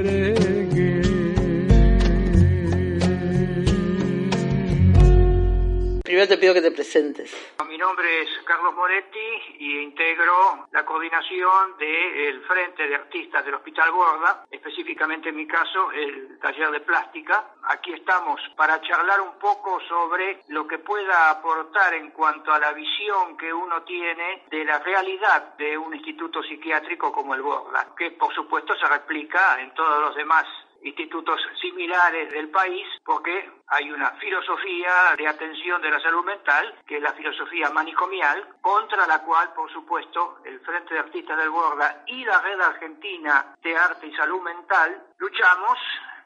Primero 6.26 6.42
te 6.42 6.42
pido 6.42 6.54
que 6.56 6.62
te 6.62 6.72
presentes. 6.72 7.56
Mi 7.68 7.78
nombre 7.78 8.22
es 8.24 8.30
Carlos 8.46 8.74
Moretti 8.74 9.60
y 9.60 9.80
integro 9.80 10.66
la 10.72 10.84
coordinación 10.84 11.78
del 11.78 12.42
Frente 12.46 12.88
de 12.88 12.96
Artistas 12.96 13.46
del 13.46 13.54
Hospital 13.54 13.92
Borda, 13.92 14.46
específicamente 14.50 15.30
en 15.30 15.36
mi 15.36 15.46
caso 15.46 15.92
el 15.92 16.40
taller 16.40 16.72
de 16.72 16.80
plástica. 16.80 17.52
Aquí 17.64 17.94
estamos 17.94 18.42
para 18.56 18.82
charlar 18.82 19.22
un 19.22 19.38
poco 19.38 19.80
sobre 19.88 20.40
lo 20.48 20.66
que 20.66 20.80
pueda 20.80 21.30
aportar 21.30 21.94
en 21.94 22.10
cuanto 22.10 22.52
a 22.52 22.60
la 22.60 22.74
visión 22.74 23.38
que 23.38 23.54
uno 23.54 23.84
tiene 23.84 24.46
de 24.50 24.66
la 24.66 24.80
realidad 24.80 25.56
de 25.58 25.78
un 25.78 25.94
instituto 25.94 26.42
psiquiátrico 26.42 27.12
como 27.12 27.36
el 27.36 27.44
Borda, 27.44 27.90
que 27.96 28.12
por 28.12 28.34
supuesto 28.34 28.76
se 28.78 28.88
replica 28.88 29.62
en 29.62 29.74
todos 29.76 30.02
los 30.02 30.16
demás 30.16 30.48
institutos 30.86 31.42
similares 31.60 32.32
del 32.32 32.50
país 32.50 32.88
porque 33.04 33.50
hay 33.68 33.92
una 33.92 34.12
filosofía 34.12 35.16
de 35.18 35.28
atención 35.28 35.82
de 35.82 35.90
la 35.90 36.00
salud 36.00 36.24
mental, 36.24 36.76
que 36.86 36.98
es 36.98 37.02
la 37.02 37.14
filosofía 37.14 37.70
manicomial, 37.72 38.48
contra 38.62 39.08
la 39.08 39.24
cual, 39.24 39.52
por 39.54 39.72
supuesto, 39.72 40.40
el 40.46 40.60
Frente 40.62 40.94
de 40.94 41.00
Artistas 41.00 41.38
del 41.38 41.50
Borda 41.50 42.04
y 42.08 42.24
la 42.24 42.40
Red 42.42 42.62
Argentina 42.62 43.56
de 43.62 43.76
Arte 43.76 44.08
y 44.08 44.16
Salud 44.16 44.42
Mental 44.42 45.04
luchamos 45.18 45.80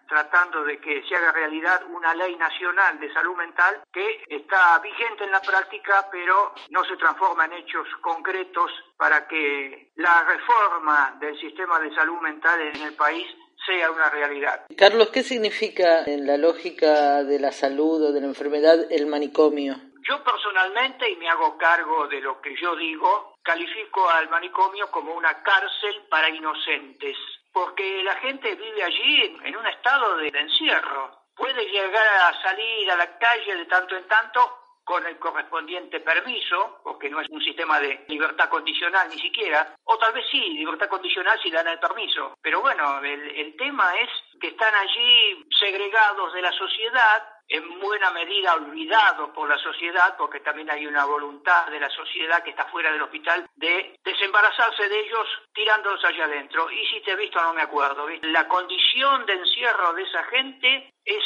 tratando 0.10 0.64
de 0.64 0.80
que 0.80 1.04
se 1.08 1.16
haga 1.16 1.32
realidad 1.32 1.84
una 1.88 2.14
ley 2.16 2.36
nacional 2.36 3.00
de 3.00 3.14
salud 3.14 3.36
mental 3.36 3.84
que 3.94 4.24
está 4.28 4.80
vigente 4.80 5.24
en 5.24 5.32
la 5.32 5.40
práctica, 5.40 6.08
pero 6.12 6.54
no 6.72 6.84
se 6.84 6.98
transforma 6.98 7.46
en 7.46 7.54
hechos 7.54 7.88
concretos 8.02 8.72
para 8.98 9.28
que 9.28 9.92
la 9.96 10.24
reforma 10.24 11.16
del 11.20 11.40
sistema 11.40 11.80
de 11.80 11.94
salud 11.94 12.20
mental 12.22 12.60
en 12.60 12.82
el 12.82 12.96
país 12.96 13.28
sea 13.70 13.92
una 13.92 14.10
realidad. 14.10 14.66
Carlos, 14.76 15.10
¿qué 15.10 15.22
significa 15.22 16.04
en 16.06 16.26
la 16.26 16.38
lógica 16.38 17.24
de 17.24 17.40
la 17.40 17.52
salud 17.52 18.04
o 18.06 18.12
de 18.12 18.22
la 18.22 18.28
enfermedad 18.28 18.92
el 18.92 19.06
manicomio? 19.06 19.76
Yo 20.08 20.24
personalmente, 20.24 21.08
y 21.08 21.16
me 21.18 21.30
hago 21.30 21.56
cargo 21.58 22.08
de 22.08 22.20
lo 22.20 22.42
que 22.42 22.56
yo 22.60 22.76
digo, 22.76 23.36
califico 23.44 24.10
al 24.10 24.28
manicomio 24.30 24.90
como 24.90 25.14
una 25.14 25.44
cárcel 25.44 26.02
para 26.10 26.30
inocentes, 26.30 27.16
porque 27.54 28.02
la 28.04 28.16
gente 28.16 28.56
vive 28.56 28.84
allí 28.84 29.38
en 29.44 29.56
un 29.56 29.68
estado 29.68 30.18
de 30.18 30.30
encierro. 30.30 31.20
Puede 31.36 31.64
llegar 31.66 32.08
a 32.24 32.42
salir 32.42 32.90
a 32.92 32.98
la 32.98 33.18
calle 33.18 33.56
de 33.56 33.66
tanto 33.66 33.96
en 33.96 34.08
tanto 34.08 34.59
con 34.90 35.06
el 35.06 35.20
correspondiente 35.20 36.00
permiso, 36.00 36.80
porque 36.84 37.12
no 37.12 37.22
es 37.22 37.30
un 37.30 37.44
sistema 37.44 37.80
de 37.80 38.06
libertad 38.08 38.50
condicional 38.50 39.08
ni 39.08 39.20
siquiera, 39.20 39.76
o 39.84 40.00
tal 40.00 40.14
vez 40.14 40.26
sí, 40.32 40.40
libertad 40.40 40.90
condicional 40.90 41.40
si 41.44 41.52
dan 41.52 41.68
el 41.68 41.78
permiso. 41.78 42.36
Pero 42.42 42.62
bueno, 42.62 42.98
el, 43.04 43.22
el 43.38 43.56
tema 43.56 43.94
es 44.00 44.10
que 44.42 44.48
están 44.48 44.74
allí 44.74 45.46
segregados 45.60 46.34
de 46.34 46.42
la 46.42 46.52
sociedad, 46.54 47.24
en 47.48 47.80
buena 47.80 48.10
medida 48.12 48.56
olvidados 48.56 49.30
por 49.30 49.48
la 49.48 49.60
sociedad, 49.60 50.16
porque 50.18 50.40
también 50.40 50.72
hay 50.72 50.88
una 50.88 51.06
voluntad 51.06 51.68
de 51.68 51.80
la 51.80 51.90
sociedad 51.92 52.42
que 52.44 52.50
está 52.50 52.66
fuera 52.66 52.92
del 52.92 53.02
hospital 53.04 53.48
de 53.58 53.96
desembarazarse 54.04 54.90
de 54.90 55.00
ellos 55.02 55.28
tirándolos 55.54 56.04
allá 56.04 56.26
adentro. 56.26 56.70
Y 56.72 56.84
si 56.88 57.02
te 57.02 57.12
he 57.12 57.16
visto 57.16 57.40
no 57.42 57.54
me 57.54 57.62
acuerdo. 57.62 58.08
La 58.22 58.48
condición 58.48 59.26
de 59.28 59.34
encierro 59.34 59.94
de 59.94 60.04
esa 60.04 60.24
gente 60.26 60.94
es 61.06 61.24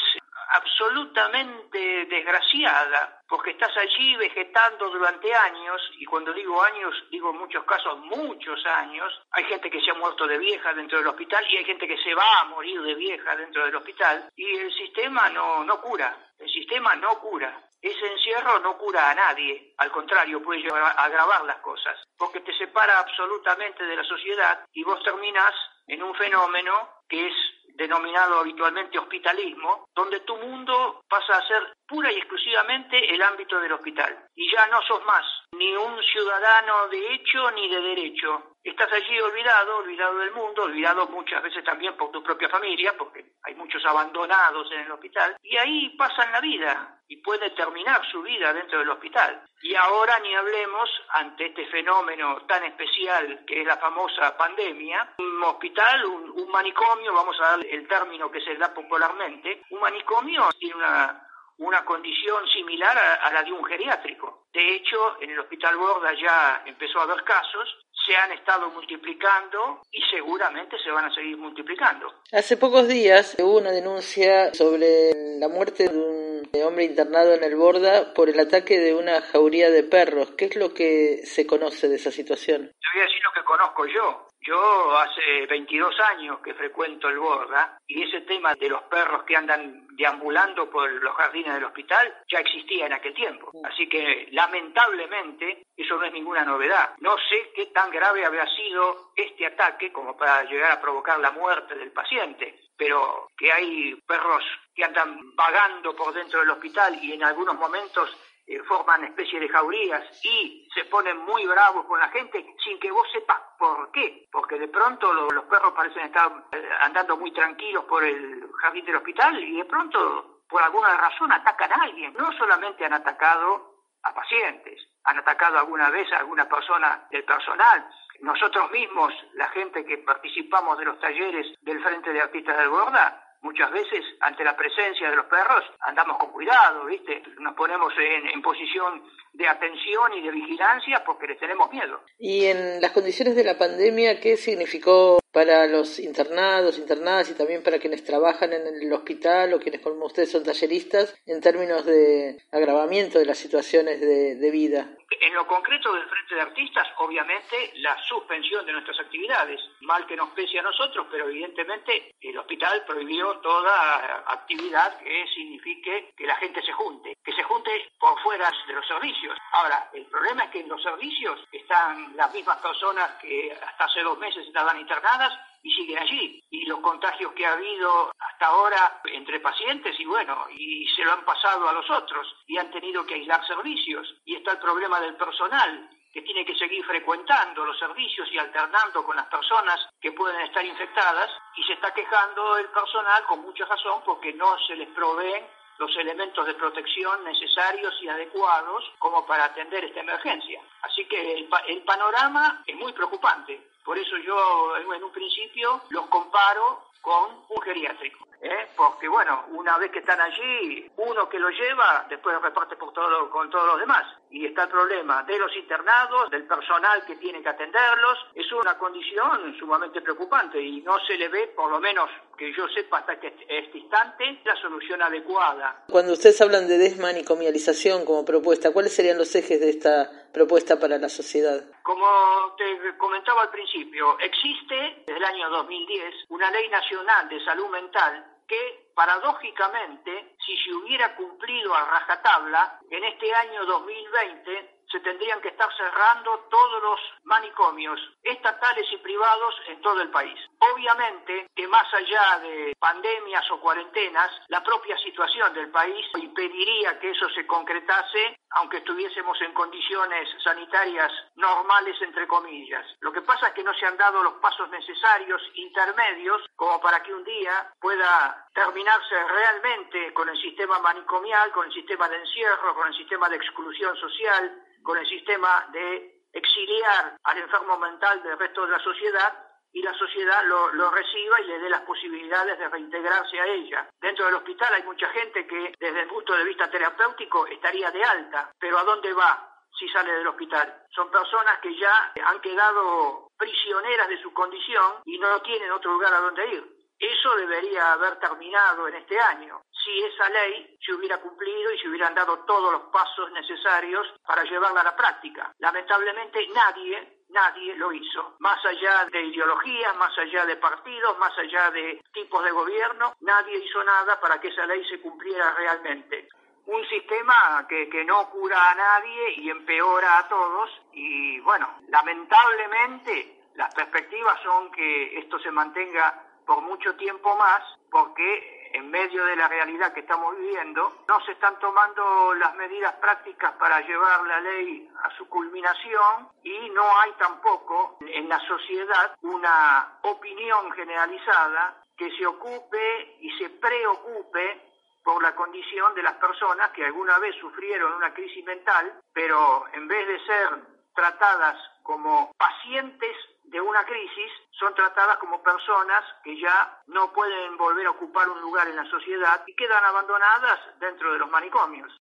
absolutamente 0.54 2.06
desgraciada, 2.06 3.22
porque 3.34 3.50
estás 3.50 3.76
allí 3.78 4.15
vegetando 4.15 4.91
durante 4.91 5.34
años, 5.34 5.82
y 5.98 6.06
cuando 6.06 6.32
digo 6.34 6.62
años, 6.62 6.93
digo 7.10 7.32
en 7.32 7.39
muchos 7.39 7.63
casos 7.63 7.98
muchos 7.98 8.63
años, 8.63 9.12
hay 9.32 9.43
gente 9.46 9.72
que 9.72 9.82
se 9.82 9.89
ha 9.89 9.96
muerto 9.96 10.28
de 10.28 10.38
vieja 10.38 10.72
dentro 10.72 11.00
del 11.00 11.08
hospital 11.08 11.43
y 11.50 11.58
hay 11.58 11.65
gente 11.65 11.88
que 11.88 11.98
se 11.98 12.13
va 12.13 12.41
a 12.41 12.43
morir 12.43 12.80
de 12.84 12.93
vieja 12.93 13.36
dentro 13.36 13.65
del 13.65 13.76
hospital, 13.76 14.30
y 14.36 14.56
el 14.56 14.72
sistema 14.72 15.30
no, 15.30 15.63
no 15.63 15.82
cura, 15.82 16.15
el 16.38 16.48
sistema 16.48 16.96
no 16.98 17.17
cura. 17.22 17.60
Ese 17.82 18.06
encierro 18.06 18.60
no 18.60 18.78
cura 18.78 19.10
a 19.10 19.15
nadie, 19.15 19.74
al 19.78 19.89
contrario, 19.89 20.43
puede 20.43 20.62
llevar 20.62 20.84
a 20.84 21.04
agravar 21.04 21.43
las 21.46 21.58
cosas, 21.58 21.98
porque 22.15 22.41
te 22.41 22.56
separa 22.56 23.00
absolutamente 23.00 23.84
de 23.84 23.96
la 23.96 24.04
sociedad 24.04 24.63
y 24.74 24.84
vos 24.84 25.02
terminás 25.04 25.56
en 25.88 26.04
un 26.04 26.13
fenómeno 26.13 27.02
que 27.10 27.26
es 27.30 27.34
denominado 27.76 28.39
habitualmente 28.39 29.00
hospitalismo, 29.00 29.88
donde 29.96 30.19
tu 30.22 30.38
mundo 30.38 31.04
pasa 31.10 31.38
a 31.38 31.48
ser 31.48 31.74
pura 31.88 32.12
y 32.12 32.17
exclusivamente 32.17 33.13
el 33.13 33.22
ámbito 33.22 33.60
del 33.60 33.74
hospital. 33.74 34.28
Y 34.36 34.52
ya 34.52 34.67
no 34.67 34.82
sos 34.84 35.04
más 35.06 35.26
ni 35.58 35.76
un 35.76 36.02
ciudadano 36.04 36.88
de 36.89 37.13
hecho 37.13 37.52
ni 37.52 37.69
de 37.69 37.82
derecho. 37.82 38.56
Estás 38.63 38.91
allí 38.93 39.19
olvidado, 39.19 39.78
olvidado 39.78 40.17
del 40.19 40.32
mundo, 40.32 40.63
olvidado 40.63 41.08
muchas 41.08 41.43
veces 41.43 41.63
también 41.63 41.96
por 41.98 42.12
tu 42.12 42.24
propia 42.24 42.50
familia, 42.50 42.96
porque 42.98 43.26
hay 43.43 43.56
muchos 43.56 43.86
abandonados 43.86 44.72
en 44.72 44.82
el 44.82 44.91
hospital, 44.91 45.36
y 45.43 45.58
ahí 45.58 45.89
pasan 45.98 46.32
la 46.32 46.39
vida 46.39 46.98
y 47.08 47.17
puede 47.17 47.50
terminar 47.52 48.02
su 48.10 48.22
vida 48.22 48.54
dentro 48.54 48.80
del 48.80 48.89
hospital. 48.89 49.43
Y 49.62 49.76
ahora 49.76 50.17
ni 50.19 50.34
hablemos, 50.34 50.89
ante 51.10 51.48
este 51.48 51.65
fenómeno 51.67 52.46
tan 52.48 52.63
especial 52.63 53.43
que 53.46 53.62
es 53.62 53.67
la 53.67 53.78
famosa 53.78 54.36
pandemia, 54.38 55.13
un 55.17 55.43
hospital, 55.43 56.06
un, 56.06 56.32
un 56.32 56.50
manicomio, 56.50 57.13
vamos 57.13 57.39
a 57.41 57.58
dar 57.58 57.65
el 57.65 57.88
término 57.88 58.32
que 58.32 58.41
se 58.41 58.56
da 58.56 58.74
popularmente, 58.74 59.63
un 59.72 59.82
manicomio 59.82 60.50
tiene 60.58 60.76
una 60.76 61.28
una 61.57 61.85
condición 61.85 62.47
similar 62.47 62.97
a, 62.97 63.27
a, 63.27 63.33
la 63.33 63.43
de 63.43 63.51
un 63.51 63.63
geriátrico. 63.63 64.43
De 64.53 64.75
hecho, 64.75 65.21
en 65.21 65.31
el 65.31 65.39
Hospital 65.39 65.77
Borda 65.77 66.13
ya 66.13 66.63
empezó 66.65 66.99
a 66.99 67.03
haber 67.03 67.23
casos, 67.23 67.77
se 68.05 68.15
han 68.15 68.31
estado 68.33 68.69
multiplicando 68.69 69.81
y 69.91 70.01
seguramente 70.11 70.77
se 70.83 70.91
van 70.91 71.05
a 71.05 71.13
seguir 71.13 71.37
multiplicando. 71.37 72.13
Hace 72.31 72.57
pocos 72.57 72.87
días 72.87 73.35
hubo 73.39 73.57
una 73.57 73.71
denuncia 73.71 74.53
sobre 74.53 75.37
la 75.39 75.47
muerte 75.47 75.87
de 75.87 75.97
un 75.97 76.49
hombre 76.65 76.85
internado 76.85 77.33
en 77.33 77.43
el 77.43 77.55
Borda 77.55 78.13
por 78.13 78.29
el 78.29 78.39
ataque 78.39 78.79
de 78.79 78.93
una 78.93 79.21
jauría 79.21 79.69
de 79.69 79.83
perros. 79.83 80.31
¿Qué 80.37 80.45
es 80.45 80.55
lo 80.55 80.73
que 80.73 81.25
se 81.25 81.47
conoce 81.47 81.87
de 81.87 81.95
esa 81.95 82.11
situación? 82.11 82.67
Te 82.67 82.87
voy 82.93 83.01
a 83.01 83.05
decir 83.05 83.23
lo 83.23 83.31
que 83.31 83.43
conozco 83.43 83.85
yo. 83.85 84.27
Yo 84.45 84.97
hace 84.97 85.45
22 85.47 85.97
años 86.01 86.39
que 86.39 86.53
frecuento 86.53 87.08
el 87.08 87.17
Borda 87.17 87.77
y 87.88 88.03
ese 88.03 88.21
tema 88.21 88.53
de 88.56 88.67
los 88.67 88.82
perros 88.84 89.23
que 89.23 89.38
andan 89.38 89.88
deambulando 89.91 90.69
por 90.69 90.91
los 90.91 91.15
jardines 91.15 91.53
del 91.53 91.63
hospital 91.63 92.13
ya 92.29 92.39
existía 92.39 92.88
en 92.88 92.93
aquel 92.93 93.13
tiempo. 93.13 93.51
Así 93.63 93.88
que 93.88 94.27
lamentablemente 94.32 95.67
eso 95.77 95.95
no 95.95 96.03
es 96.03 96.12
ninguna 96.12 96.43
novedad. 96.43 96.93
No 96.99 97.15
sé 97.29 97.53
qué 97.56 97.67
tan 97.67 97.89
grave 97.89 98.25
había 98.25 98.45
sido 98.47 99.12
este 99.15 99.45
ataque 99.45 99.93
como 99.93 100.17
para 100.17 100.43
llegar 100.43 100.73
a 100.73 100.82
provocar 100.82 101.19
la 101.19 101.32
muerte 101.32 101.75
del 101.75 101.93
paciente, 101.93 102.60
pero 102.75 103.29
que 103.38 103.49
hay 103.49 103.95
perros 104.06 104.43
que 104.75 104.84
andan 104.84 105.34
vagando 105.36 105.95
por 105.95 106.13
dentro 106.13 106.41
del 106.41 106.49
hospital 106.49 106.99
y 107.01 107.13
en 107.13 107.23
algunos 107.23 107.56
momentos 107.56 108.10
eh, 108.45 108.60
forman 108.67 109.03
especie 109.06 109.39
de 109.39 109.47
jaurías 109.47 110.03
y 110.23 110.67
se 110.73 110.86
ponen 110.86 111.17
muy 111.19 111.45
bravos 111.45 111.86
con 111.86 111.99
la 111.99 112.10
gente 112.10 112.45
sin 112.63 112.79
que 112.79 112.91
vos 112.91 113.08
sepas 113.12 113.39
por 113.58 113.91
qué. 113.91 114.27
Porque 114.32 114.60
de 114.60 114.67
pronto 114.67 115.13
lo, 115.13 115.29
los 115.29 115.45
perros 115.45 115.73
parecen 115.73 116.06
estar 116.06 116.29
eh, 116.51 116.69
andando 116.82 117.17
muy 117.17 117.32
tranquilos 117.32 117.86
por 117.86 118.03
el 118.03 118.49
jardín 118.62 118.86
del 118.86 118.97
hospital 118.97 119.41
y 119.41 119.58
de 119.58 119.65
pronto, 119.65 120.41
por 120.49 120.62
alguna 120.62 120.95
razón, 120.97 121.32
atacan 121.32 121.71
a 121.71 121.84
alguien. 121.84 122.13
No 122.13 122.32
solamente 122.34 122.86
han 122.86 122.93
atacado 122.93 123.73
a 124.03 124.13
pacientes, 124.13 124.82
han 125.06 125.19
atacado 125.19 125.60
alguna 125.60 125.89
vez 125.89 126.12
a 126.12 126.17
alguna 126.17 126.47
persona 126.47 127.08
del 127.12 127.23
personal. 127.23 127.88
Nosotros 128.19 128.71
mismos, 128.71 129.13
la 129.34 129.47
gente 129.49 129.86
que 129.86 129.97
participamos 129.99 130.77
de 130.77 130.86
los 130.86 130.99
talleres 130.99 131.47
del 131.62 131.82
Frente 131.82 132.12
de 132.12 132.21
Artistas 132.21 132.58
del 132.58 132.69
Borda, 132.69 133.22
muchas 133.43 133.71
veces 133.71 134.03
ante 134.21 134.43
la 134.43 134.56
presencia 134.56 135.10
de 135.10 135.15
los 135.15 135.25
perros 135.25 135.63
andamos 135.82 136.17
con 136.17 136.32
cuidado, 136.32 136.86
¿viste? 136.86 137.21
Nos 137.39 137.53
ponemos 137.56 137.93
en, 137.97 138.29
en, 138.29 138.41
posición 138.41 139.03
de 139.34 139.47
atención 139.47 140.13
y 140.17 140.21
de 140.21 140.32
vigilancia 140.32 141.03
porque 141.06 141.27
les 141.27 141.39
tenemos 141.39 141.71
miedo. 141.71 142.01
Y 142.17 142.45
en 142.45 142.82
las 142.82 142.91
condiciones 142.91 143.36
de 143.36 143.43
la 143.43 143.58
pandemia, 143.58 144.19
¿qué 144.19 144.38
significó 144.38 145.22
para 145.34 145.65
los 145.65 145.98
internados, 145.98 146.78
internadas 146.78 147.30
y 147.32 147.34
también 147.34 147.63
para 147.63 147.80
quienes 147.80 148.04
trabajan 148.04 148.54
en 148.54 148.67
el 148.67 148.93
hospital 148.93 149.54
o 149.54 149.60
quienes 149.60 149.82
como 149.82 150.06
ustedes 150.06 150.32
son 150.32 150.43
talleristas 150.43 151.19
en 151.26 151.41
términos 151.41 151.86
de 151.86 152.38
agravamiento 152.52 153.17
de 153.17 153.26
las 153.26 153.39
situaciones 153.39 154.00
de, 154.00 154.36
de 154.36 154.52
vida? 154.52 154.88
En 155.19 155.34
lo 155.34 155.48
concreto 155.48 155.93
del 155.93 156.08
Frente 156.08 156.36
de 156.36 156.41
Artistas, 156.41 156.88
obviamente 156.98 157.74
la 157.76 157.98
suspensión 158.04 158.65
de 158.65 158.74
nuestras 158.74 159.00
actividades, 159.00 159.60
mal 159.82 160.06
que 160.06 160.15
nos 160.15 160.30
pese 160.30 160.60
a 160.60 160.63
nosotros, 160.63 161.08
pero 161.10 161.30
evidentemente 161.30 162.15
el 162.22 162.38
hospital 162.38 162.84
prohibió 162.86 163.39
toda 163.39 164.24
actividad 164.28 164.98
que 165.00 165.26
signifique 165.34 166.13
que 166.15 166.28
la 166.28 166.36
gente 166.36 166.62
se 166.62 166.72
junte, 166.74 167.17
que 167.24 167.34
se 167.34 167.43
junte 167.43 167.72
por 168.00 168.19
fuera 168.22 168.52
de 168.67 168.74
los 168.74 168.88
servicios. 168.88 169.38
Ahora, 169.54 169.89
el 169.93 170.06
problema 170.06 170.46
es 170.46 170.52
que 170.52 170.60
en 170.60 170.69
los 170.69 170.82
servicios 170.82 171.39
están 171.52 172.15
las 172.15 172.34
mismas 172.34 172.58
personas 172.58 173.12
que 173.22 173.52
hasta 173.52 173.86
hace 173.86 174.02
dos 174.02 174.17
meses 174.17 174.46
estaban 174.46 174.80
internadas 174.80 175.22
y 175.63 175.71
siguen 175.71 175.99
allí. 175.99 176.43
Y 176.49 176.65
los 176.65 176.79
contagios 176.79 177.31
que 177.33 177.45
ha 177.45 177.53
habido 177.53 178.12
hasta 178.19 178.45
ahora 178.47 179.01
entre 179.05 179.39
pacientes 179.39 179.97
y 179.99 180.05
bueno, 180.05 180.45
y 180.51 180.86
se 180.95 181.03
lo 181.03 181.13
han 181.13 181.25
pasado 181.25 181.67
a 181.67 181.73
los 181.73 181.89
otros 181.89 182.36
y 182.47 182.57
han 182.57 182.69
tenido 182.71 183.05
que 183.05 183.15
aislar 183.15 183.45
servicios. 183.47 184.13
Y 184.25 184.36
está 184.36 184.51
el 184.51 184.59
problema 184.59 184.99
del 184.99 185.15
personal 185.15 185.89
que 186.13 186.21
tiene 186.21 186.45
que 186.45 186.55
seguir 186.55 186.86
frecuentando 186.86 187.65
los 187.65 187.77
servicios 187.79 188.29
y 188.31 188.38
alternando 188.38 189.03
con 189.03 189.15
las 189.15 189.25
personas 189.27 189.79
que 189.99 190.12
pueden 190.12 190.41
estar 190.41 190.63
infectadas 190.63 191.31
y 191.55 191.63
se 191.63 191.73
está 191.73 191.91
quejando 191.91 192.57
el 192.57 192.67
personal 192.67 193.23
con 193.25 193.41
mucha 193.41 193.65
razón 193.65 194.03
porque 194.05 194.31
no 194.33 194.55
se 194.67 194.75
les 194.75 194.89
proveen 194.89 195.43
los 195.79 195.95
elementos 195.97 196.45
de 196.45 196.53
protección 196.53 197.23
necesarios 197.23 197.95
y 198.01 198.07
adecuados 198.07 198.91
como 198.99 199.25
para 199.25 199.45
atender 199.45 199.86
esta 199.86 200.01
emergencia. 200.01 200.62
Así 200.83 201.05
que 201.05 201.33
el, 201.33 201.49
el 201.67 201.81
panorama 201.81 202.62
es 202.67 202.75
muy 202.75 202.93
preocupante. 202.93 203.72
Por 203.84 203.98
eso 203.98 204.17
yo 204.17 204.78
en 204.78 205.04
un 205.04 205.12
principio 205.12 205.82
los 205.89 206.08
comparo 206.08 206.84
con 207.02 207.32
un 207.50 207.62
geriátrico. 207.62 208.33
¿Eh? 208.43 208.67
Porque 208.75 209.08
bueno, 209.08 209.45
una 209.51 209.77
vez 209.77 209.91
que 209.91 209.99
están 209.99 210.19
allí, 210.19 210.91
uno 210.97 211.29
que 211.29 211.39
lo 211.39 211.49
lleva, 211.49 212.06
después 212.10 212.39
reparte 212.41 212.75
por 212.75 212.93
todo, 212.93 213.29
con 213.29 213.49
todos 213.49 213.67
los 213.67 213.79
demás. 213.79 214.06
Y 214.29 214.45
está 214.45 214.63
el 214.63 214.69
problema 214.69 215.23
de 215.23 215.38
los 215.38 215.56
internados, 215.56 216.29
del 216.29 216.45
personal 216.45 217.06
que 217.06 217.15
tiene 217.15 217.41
que 217.41 217.49
atenderlos. 217.49 218.17
Es 218.36 218.51
una 218.51 218.77
condición 218.77 219.56
sumamente 219.58 220.01
preocupante 220.01 220.62
y 220.62 220.82
no 220.82 220.99
se 221.06 221.17
le 221.17 221.29
ve, 221.29 221.47
por 221.56 221.69
lo 221.69 221.79
menos 221.79 222.10
que 222.38 222.51
yo 222.53 222.67
sepa 222.69 222.99
hasta 222.99 223.13
este, 223.13 223.45
este 223.47 223.77
instante, 223.77 224.41
la 224.43 224.56
solución 224.56 225.01
adecuada. 225.01 225.84
Cuando 225.89 226.13
ustedes 226.13 226.41
hablan 226.41 226.67
de 226.67 226.77
desmanicomialización 226.77 228.06
como 228.06 228.25
propuesta, 228.25 228.73
¿cuáles 228.73 228.95
serían 228.95 229.17
los 229.17 229.34
ejes 229.36 229.60
de 229.60 229.69
esta 229.69 230.10
propuesta 230.34 230.79
para 230.79 230.97
la 230.97 231.10
sociedad? 231.10 231.63
Como 231.84 232.56
te 232.58 232.97
comentaba 232.97 233.43
al 233.43 233.51
principio, 233.51 234.17
existe 234.19 235.03
desde 235.06 235.17
el 235.17 235.23
año 235.23 235.49
2010 235.51 236.15
una 236.29 236.49
ley 236.51 236.67
nacional 236.69 237.29
de 237.29 237.43
salud 237.45 237.69
mental 237.69 238.33
que 238.47 238.91
paradójicamente, 238.95 240.36
si 240.45 240.58
se 240.58 240.73
hubiera 240.73 241.15
cumplido 241.15 241.73
a 241.75 241.86
rajatabla, 241.86 242.79
en 242.89 243.03
este 243.03 243.34
año 243.34 243.65
2020 243.65 244.72
se 244.93 244.99
tendrían 244.99 245.41
que 245.41 245.47
estar 245.49 245.75
cerrando 245.75 246.47
todos 246.51 246.84
los 246.84 246.99
manicomios 247.23 247.99
estatales 248.21 248.86
y 248.91 248.97
privados 248.97 249.56
en 249.67 249.82
todo 249.82 249.99
el 250.01 250.12
país. 250.12 250.39
Obviamente 250.60 251.49
que 251.56 251.67
más 251.67 251.91
allá 251.91 252.39
de 252.43 252.75
pandemias 252.79 253.49
o 253.49 253.60
cuarentenas, 253.60 254.32
la 254.49 254.63
propia 254.63 254.95
situación 254.99 255.51
del 255.56 255.71
país 255.71 256.06
impediría 256.15 256.99
que 256.99 257.10
eso 257.10 257.27
se 257.29 257.47
concretase 257.47 258.38
aunque 258.53 258.77
estuviésemos 258.77 259.39
en 259.41 259.51
condiciones 259.53 260.29
sanitarias 260.43 261.12
normales, 261.36 261.99
entre 262.01 262.27
comillas. 262.27 262.86
Lo 262.99 263.12
que 263.12 263.21
pasa 263.21 263.47
es 263.47 263.53
que 263.53 263.63
no 263.63 263.73
se 263.73 263.86
han 263.86 263.97
dado 263.97 264.21
los 264.21 264.36
pasos 264.36 264.69
necesarios 264.69 265.41
intermedios 265.56 266.41
como 266.56 266.79
para 266.79 267.01
que 267.01 267.13
un 267.13 267.23
día 267.23 267.73
pueda 267.79 268.42
terminarse 268.53 269.15
realmente 269.27 270.13
con 270.13 270.29
el 270.29 270.37
sistema 270.39 270.79
manicomial, 270.79 271.51
con 271.51 271.67
el 271.67 271.73
sistema 271.73 272.07
de 272.07 272.17
encierro, 272.17 272.75
con 272.75 272.87
el 272.87 272.95
sistema 272.95 273.29
de 273.29 273.35
exclusión 273.35 273.95
social, 273.97 274.63
con 274.83 274.97
el 274.97 275.07
sistema 275.07 275.67
de 275.71 276.21
exiliar 276.31 277.17
al 277.23 277.37
enfermo 277.37 277.77
mental 277.77 278.21
del 278.23 278.37
resto 278.37 278.65
de 278.65 278.71
la 278.71 278.79
sociedad 278.79 279.49
y 279.71 279.81
la 279.81 279.93
sociedad 279.95 280.43
lo, 280.45 280.91
reciba 280.91 281.41
y 281.41 281.45
le 281.45 281.59
dé 281.59 281.69
las 281.69 281.81
posibilidades 281.81 282.59
de 282.59 282.69
reintegrarse 282.69 283.39
a 283.39 283.47
ella. 283.47 283.89
Dentro 283.99 284.25
del 284.25 284.35
hospital 284.35 284.73
hay 284.73 284.83
mucha 284.83 285.09
gente 285.09 285.47
que 285.47 285.73
desde 285.79 286.01
el 286.01 286.07
punto 286.07 286.35
de 286.35 286.43
vista 286.43 286.69
terapéutico 286.69 287.47
estaría 287.47 287.89
de 287.89 288.03
alta, 288.03 288.51
pero 288.59 288.77
¿a 288.77 288.83
dónde 288.83 289.13
va? 289.13 289.49
si 289.77 289.89
sale 289.89 290.11
del 290.11 290.27
hospital. 290.27 290.85
Son 290.89 291.09
personas 291.09 291.59
que 291.59 291.75
ya 291.75 292.13
han 292.25 292.39
quedado 292.41 293.27
prisioneras 293.37 294.07
de 294.07 294.21
su 294.21 294.31
condición 294.31 295.01
y 295.05 295.17
no 295.17 295.41
tienen 295.41 295.71
otro 295.71 295.93
lugar 295.93 296.13
a 296.13 296.19
donde 296.19 296.47
ir. 296.47 296.83
Eso 297.03 297.35
debería 297.35 297.91
haber 297.91 298.15
terminado 298.17 298.87
en 298.87 298.95
este 298.95 299.19
año, 299.19 299.61
si 299.83 300.03
esa 300.05 300.29
ley 300.29 300.77
se 300.79 300.93
hubiera 300.93 301.17
cumplido 301.17 301.73
y 301.73 301.79
se 301.79 301.89
hubieran 301.89 302.15
dado 302.15 302.39
todos 302.45 302.71
los 302.71 302.83
pasos 302.83 303.29
necesarios 303.31 304.07
para 304.25 304.45
llevarla 304.45 304.79
a 304.79 304.85
la 304.85 304.95
práctica. 304.95 305.51
Lamentablemente 305.59 306.47
nadie 306.55 307.23
nadie 307.27 307.75
lo 307.75 307.91
hizo. 307.91 308.35
Más 308.39 308.63
allá 308.63 309.05
de 309.11 309.21
ideologías, 309.21 309.93
más 309.97 310.17
allá 310.17 310.45
de 310.45 310.55
partidos, 310.55 311.17
más 311.17 311.37
allá 311.37 311.71
de 311.71 312.01
tipos 312.13 312.41
de 312.41 312.51
gobierno, 312.51 313.15
nadie 313.19 313.57
hizo 313.57 313.83
nada 313.83 314.17
para 314.21 314.39
que 314.39 314.47
esa 314.47 314.65
ley 314.65 314.87
se 314.87 315.01
cumpliera 315.01 315.51
realmente. 315.55 316.29
Un 316.67 316.87
sistema 316.87 317.65
que, 317.67 317.89
que 317.89 318.05
no 318.05 318.29
cura 318.29 318.71
a 318.71 318.75
nadie 318.75 319.31
y 319.41 319.49
empeora 319.49 320.19
a 320.19 320.29
todos 320.29 320.69
y 320.93 321.41
bueno, 321.41 321.79
lamentablemente 321.89 323.41
las 323.55 323.73
perspectivas 323.75 324.41
son 324.41 324.71
que 324.71 325.19
esto 325.19 325.37
se 325.39 325.51
mantenga 325.51 326.29
por 326.45 326.62
mucho 326.62 326.95
tiempo 326.95 327.36
más 327.36 327.63
porque 327.89 328.71
en 328.73 328.89
medio 328.89 329.23
de 329.25 329.36
la 329.36 329.47
realidad 329.47 329.93
que 329.93 329.99
estamos 329.99 330.36
viviendo, 330.36 331.03
no 331.08 331.21
se 331.25 331.34
están 331.34 331.60
tomando 331.60 332.34
las 332.34 332.56
medidas 332.56 332.93
prácticas 332.93 333.53
para 333.53 333.79
llevar 333.82 334.23
la 334.25 334.39
ley 334.41 334.89
a 335.03 335.15
su 335.15 335.29
culminación 335.29 336.29
y 336.43 336.69
no 336.71 336.84
hay 336.99 337.12
tampoco 337.19 337.97
en 338.01 338.27
la 338.27 338.39
sociedad 338.39 339.15
una 339.21 339.99
opinión 340.01 340.71
generalizada 340.71 341.84
que 341.95 342.10
se 342.17 342.25
ocupe 342.25 343.17
y 343.21 343.29
se 343.38 343.51
preocupe 343.51 344.73
por 345.03 345.21
la 345.21 345.36
condición 345.36 345.93
de 345.93 346.01
las 346.01 346.15
personas 346.15 346.71
que 346.71 346.86
alguna 346.86 347.19
vez 347.19 347.36
sufrieron 347.36 347.93
una 347.93 348.13
crisis 348.13 348.43
mental, 348.43 349.01
pero 349.13 349.65
en 349.73 349.88
vez 349.88 350.08
de 350.08 350.25
ser 350.25 350.49
tratadas 350.95 351.58
como 351.84 352.32
pacientes 352.38 353.15
de 353.43 353.62
una 353.62 353.86
crisis 353.86 354.32
son 354.51 354.73
tratadas 354.75 355.17
como 355.17 355.43
personas 355.43 356.03
que 356.23 356.39
ya 356.39 356.82
no 356.88 357.12
pueden 357.12 357.58
volver 357.58 357.88
a 357.88 357.91
ocupar 357.91 358.29
un 358.29 358.41
lugar 358.41 358.67
en 358.67 358.75
la 358.75 358.89
sociedad 358.89 359.43
y 359.45 359.56
quedan 359.56 359.84
abandonadas 359.84 360.60
dentro 360.79 361.13
de 361.13 361.19
los 361.19 361.29
manicomios. 361.29 362.02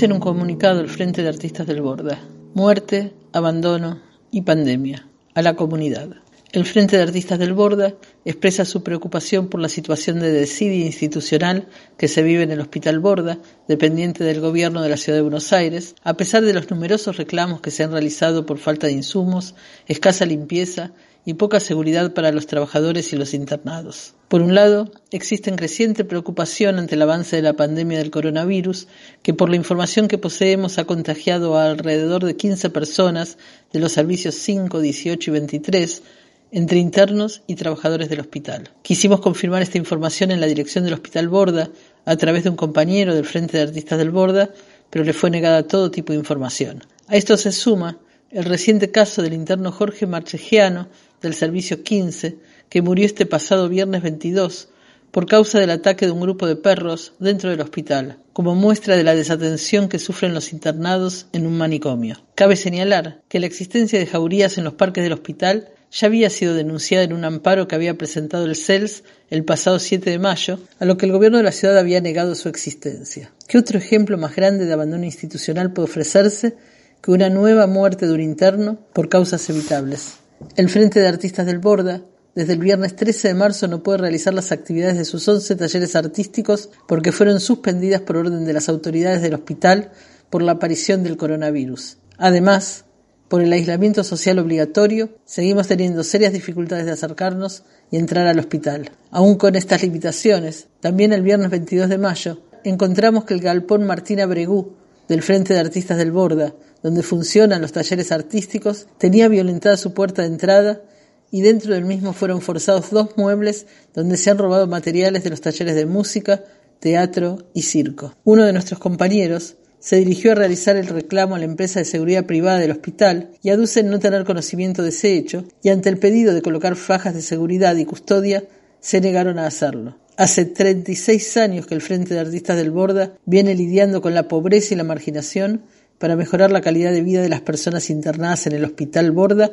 En 0.00 0.12
un 0.12 0.20
comunicado 0.20 0.80
el 0.80 0.88
Frente 0.88 1.22
de 1.22 1.28
Artistas 1.28 1.66
del 1.66 1.82
Borda, 1.82 2.20
muerte, 2.54 3.14
abandono 3.32 4.00
y 4.30 4.42
pandemia 4.42 5.08
a 5.34 5.42
la 5.42 5.56
comunidad. 5.56 6.10
El 6.52 6.66
Frente 6.66 6.96
de 6.96 7.02
Artistas 7.02 7.40
del 7.40 7.52
Borda 7.52 7.94
expresa 8.24 8.64
su 8.64 8.84
preocupación 8.84 9.48
por 9.48 9.60
la 9.60 9.68
situación 9.68 10.20
de 10.20 10.30
desidia 10.30 10.86
institucional 10.86 11.66
que 11.96 12.06
se 12.06 12.22
vive 12.22 12.44
en 12.44 12.52
el 12.52 12.60
Hospital 12.60 13.00
Borda, 13.00 13.38
dependiente 13.66 14.22
del 14.22 14.40
gobierno 14.40 14.82
de 14.82 14.88
la 14.88 14.96
Ciudad 14.96 15.18
de 15.18 15.22
Buenos 15.22 15.52
Aires, 15.52 15.96
a 16.04 16.14
pesar 16.14 16.44
de 16.44 16.54
los 16.54 16.70
numerosos 16.70 17.16
reclamos 17.16 17.60
que 17.60 17.72
se 17.72 17.82
han 17.82 17.90
realizado 17.90 18.46
por 18.46 18.58
falta 18.58 18.86
de 18.86 18.92
insumos, 18.92 19.56
escasa 19.88 20.26
limpieza 20.26 20.92
y 21.24 21.34
poca 21.34 21.60
seguridad 21.60 22.14
para 22.14 22.32
los 22.32 22.46
trabajadores 22.46 23.12
y 23.12 23.16
los 23.16 23.34
internados. 23.34 24.14
Por 24.28 24.42
un 24.42 24.54
lado, 24.54 24.90
existe 25.10 25.50
creciente 25.56 26.04
preocupación 26.04 26.78
ante 26.78 26.94
el 26.94 27.02
avance 27.02 27.36
de 27.36 27.42
la 27.42 27.54
pandemia 27.54 27.98
del 27.98 28.10
coronavirus, 28.10 28.88
que 29.22 29.34
por 29.34 29.50
la 29.50 29.56
información 29.56 30.08
que 30.08 30.18
poseemos 30.18 30.78
ha 30.78 30.84
contagiado 30.84 31.56
a 31.56 31.70
alrededor 31.70 32.24
de 32.24 32.36
15 32.36 32.70
personas 32.70 33.38
de 33.72 33.80
los 33.80 33.92
servicios 33.92 34.34
5, 34.36 34.80
18 34.80 35.30
y 35.30 35.32
23, 35.32 36.02
entre 36.50 36.78
internos 36.78 37.42
y 37.46 37.56
trabajadores 37.56 38.08
del 38.08 38.20
hospital. 38.20 38.70
Quisimos 38.82 39.20
confirmar 39.20 39.62
esta 39.62 39.78
información 39.78 40.30
en 40.30 40.40
la 40.40 40.46
dirección 40.46 40.84
del 40.84 40.94
Hospital 40.94 41.28
Borda 41.28 41.70
a 42.04 42.16
través 42.16 42.44
de 42.44 42.50
un 42.50 42.56
compañero 42.56 43.14
del 43.14 43.26
Frente 43.26 43.58
de 43.58 43.64
Artistas 43.64 43.98
del 43.98 44.10
Borda, 44.10 44.50
pero 44.90 45.04
le 45.04 45.12
fue 45.12 45.30
negada 45.30 45.66
todo 45.66 45.90
tipo 45.90 46.12
de 46.12 46.18
información. 46.18 46.84
A 47.06 47.16
esto 47.16 47.36
se 47.36 47.52
suma 47.52 47.98
el 48.30 48.44
reciente 48.44 48.90
caso 48.90 49.22
del 49.22 49.32
interno 49.32 49.72
Jorge 49.72 50.06
Marchegiano 50.06 50.88
del 51.22 51.34
Servicio 51.34 51.82
15, 51.82 52.38
que 52.68 52.82
murió 52.82 53.06
este 53.06 53.26
pasado 53.26 53.68
viernes 53.68 54.02
22 54.02 54.68
por 55.10 55.26
causa 55.26 55.58
del 55.58 55.70
ataque 55.70 56.06
de 56.06 56.12
un 56.12 56.20
grupo 56.20 56.46
de 56.46 56.56
perros 56.56 57.14
dentro 57.18 57.50
del 57.50 57.60
hospital, 57.60 58.18
como 58.32 58.54
muestra 58.54 58.96
de 58.96 59.04
la 59.04 59.14
desatención 59.14 59.88
que 59.88 59.98
sufren 59.98 60.34
los 60.34 60.52
internados 60.52 61.26
en 61.32 61.46
un 61.46 61.56
manicomio. 61.56 62.16
Cabe 62.34 62.56
señalar 62.56 63.22
que 63.28 63.40
la 63.40 63.46
existencia 63.46 63.98
de 63.98 64.06
jaurías 64.06 64.58
en 64.58 64.64
los 64.64 64.74
parques 64.74 65.02
del 65.02 65.14
hospital 65.14 65.70
ya 65.90 66.06
había 66.06 66.28
sido 66.28 66.54
denunciada 66.54 67.04
en 67.04 67.14
un 67.14 67.24
amparo 67.24 67.66
que 67.66 67.74
había 67.74 67.96
presentado 67.96 68.44
el 68.44 68.56
CELS 68.56 69.04
el 69.30 69.44
pasado 69.44 69.78
7 69.78 70.10
de 70.10 70.18
mayo, 70.18 70.58
a 70.78 70.84
lo 70.84 70.98
que 70.98 71.06
el 71.06 71.12
gobierno 71.12 71.38
de 71.38 71.44
la 71.44 71.52
ciudad 71.52 71.78
había 71.78 72.00
negado 72.00 72.34
su 72.34 72.48
existencia. 72.48 73.32
¿Qué 73.46 73.56
otro 73.56 73.78
ejemplo 73.78 74.18
más 74.18 74.36
grande 74.36 74.66
de 74.66 74.72
abandono 74.72 75.04
institucional 75.04 75.72
puede 75.72 75.88
ofrecerse 75.88 76.56
que 77.02 77.10
una 77.10 77.30
nueva 77.30 77.66
muerte 77.66 78.06
de 78.06 78.12
un 78.12 78.20
interno 78.20 78.78
por 78.92 79.08
causas 79.08 79.48
evitables? 79.48 80.18
El 80.56 80.68
Frente 80.68 81.00
de 81.00 81.08
Artistas 81.08 81.46
del 81.46 81.58
Borda, 81.58 82.02
desde 82.34 82.52
el 82.52 82.60
viernes 82.60 82.94
13 82.94 83.28
de 83.28 83.34
marzo, 83.34 83.66
no 83.66 83.82
puede 83.82 83.98
realizar 83.98 84.32
las 84.32 84.52
actividades 84.52 84.96
de 84.96 85.04
sus 85.04 85.26
11 85.26 85.56
talleres 85.56 85.96
artísticos 85.96 86.70
porque 86.86 87.12
fueron 87.12 87.40
suspendidas 87.40 88.02
por 88.02 88.16
orden 88.16 88.44
de 88.44 88.52
las 88.52 88.68
autoridades 88.68 89.22
del 89.22 89.34
hospital 89.34 89.90
por 90.30 90.42
la 90.42 90.52
aparición 90.52 91.02
del 91.02 91.16
coronavirus. 91.16 91.98
Además, 92.16 92.84
por 93.28 93.42
el 93.42 93.52
aislamiento 93.52 94.04
social 94.04 94.38
obligatorio, 94.38 95.10
seguimos 95.24 95.68
teniendo 95.68 96.02
serias 96.04 96.32
dificultades 96.32 96.86
de 96.86 96.92
acercarnos 96.92 97.64
y 97.90 97.96
entrar 97.96 98.26
al 98.26 98.38
hospital. 98.38 98.90
Aún 99.10 99.36
con 99.36 99.54
estas 99.54 99.82
limitaciones, 99.82 100.68
también 100.80 101.12
el 101.12 101.22
viernes 101.22 101.50
22 101.50 101.88
de 101.88 101.98
mayo, 101.98 102.40
encontramos 102.64 103.24
que 103.24 103.34
el 103.34 103.40
galpón 103.40 103.84
Martina 103.84 104.26
Bregú, 104.26 104.76
del 105.08 105.22
Frente 105.22 105.54
de 105.54 105.60
Artistas 105.60 105.98
del 105.98 106.12
Borda, 106.12 106.54
donde 106.82 107.02
funcionan 107.02 107.62
los 107.62 107.72
talleres 107.72 108.12
artísticos, 108.12 108.86
tenía 108.98 109.28
violentada 109.28 109.76
su 109.76 109.94
puerta 109.94 110.22
de 110.22 110.28
entrada 110.28 110.82
y 111.30 111.42
dentro 111.42 111.74
del 111.74 111.84
mismo 111.84 112.12
fueron 112.12 112.40
forzados 112.40 112.90
dos 112.90 113.16
muebles 113.16 113.66
donde 113.94 114.16
se 114.16 114.30
han 114.30 114.38
robado 114.38 114.66
materiales 114.66 115.24
de 115.24 115.30
los 115.30 115.40
talleres 115.40 115.74
de 115.74 115.86
música, 115.86 116.44
teatro 116.80 117.48
y 117.54 117.62
circo. 117.62 118.14
Uno 118.24 118.44
de 118.44 118.52
nuestros 118.52 118.78
compañeros, 118.78 119.56
se 119.80 119.96
dirigió 119.96 120.32
a 120.32 120.34
realizar 120.34 120.76
el 120.76 120.88
reclamo 120.88 121.34
a 121.34 121.38
la 121.38 121.44
empresa 121.44 121.78
de 121.78 121.84
seguridad 121.84 122.26
privada 122.26 122.58
del 122.58 122.72
hospital 122.72 123.30
y 123.42 123.50
aducen 123.50 123.88
no 123.88 124.00
tener 124.00 124.24
conocimiento 124.24 124.82
de 124.82 124.88
ese 124.88 125.14
hecho 125.14 125.44
y 125.62 125.68
ante 125.68 125.88
el 125.88 125.98
pedido 125.98 126.34
de 126.34 126.42
colocar 126.42 126.74
fajas 126.74 127.14
de 127.14 127.22
seguridad 127.22 127.76
y 127.76 127.84
custodia 127.84 128.44
se 128.80 129.00
negaron 129.00 129.38
a 129.38 129.46
hacerlo. 129.46 129.96
Hace 130.18 130.46
36 130.46 131.36
años 131.36 131.66
que 131.66 131.76
el 131.76 131.80
Frente 131.80 132.12
de 132.12 132.18
Artistas 132.18 132.56
del 132.56 132.72
Borda 132.72 133.12
viene 133.24 133.54
lidiando 133.54 134.02
con 134.02 134.14
la 134.14 134.26
pobreza 134.26 134.74
y 134.74 134.76
la 134.76 134.82
marginación 134.82 135.62
para 136.00 136.16
mejorar 136.16 136.50
la 136.50 136.60
calidad 136.60 136.90
de 136.90 137.02
vida 137.02 137.22
de 137.22 137.28
las 137.28 137.42
personas 137.42 137.88
internadas 137.88 138.44
en 138.48 138.54
el 138.54 138.64
Hospital 138.64 139.12
Borda 139.12 139.52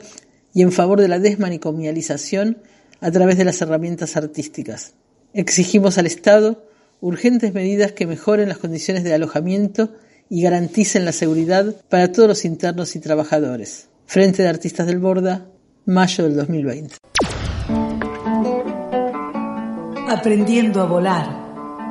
y 0.55 0.63
en 0.63 0.71
favor 0.71 0.99
de 0.99 1.07
la 1.07 1.19
desmanicomialización 1.19 2.57
a 2.99 3.11
través 3.11 3.37
de 3.37 3.45
las 3.45 3.61
herramientas 3.61 4.17
artísticas. 4.17 4.93
Exigimos 5.35 5.99
al 5.99 6.07
Estado 6.07 6.65
urgentes 6.99 7.53
medidas 7.53 7.91
que 7.91 8.07
mejoren 8.07 8.49
las 8.49 8.57
condiciones 8.57 9.03
de 9.03 9.13
alojamiento 9.13 9.93
y 10.31 10.41
garanticen 10.41 11.05
la 11.05 11.11
seguridad 11.11 11.75
para 11.89 12.11
todos 12.11 12.27
los 12.27 12.43
internos 12.43 12.95
y 12.95 12.99
trabajadores. 13.01 13.89
Frente 14.07 14.41
de 14.41 14.49
Artistas 14.49 14.87
del 14.87 14.97
Borda, 14.97 15.45
mayo 15.85 16.23
del 16.23 16.35
2020. 16.35 16.95
Aprendiendo 20.07 20.81
a 20.81 20.85
volar. 20.85 21.27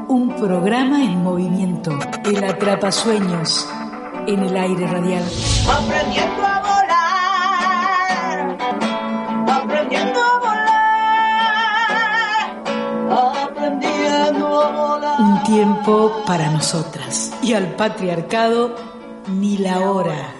Un 0.08 0.36
programa 0.36 1.02
en 1.02 1.22
movimiento. 1.22 1.98
El 2.24 2.44
atrapasueños 2.44 3.68
en 4.26 4.40
el 4.40 4.56
aire 4.56 4.86
radial. 4.86 5.24
Aprendiendo 5.68 6.46
a 6.46 6.60
volar. 6.60 6.86
Aprendiendo 9.50 10.20
a 10.20 10.38
volar. 10.38 10.68
Aprendiendo 13.42 14.62
a 14.62 14.70
volar. 14.70 15.20
Un 15.20 15.42
tiempo 15.42 16.22
para 16.24 16.50
nosotras. 16.50 17.32
Y 17.42 17.54
al 17.54 17.74
patriarcado, 17.74 18.76
ni 19.26 19.58
la 19.58 19.80
hora. 19.80 20.34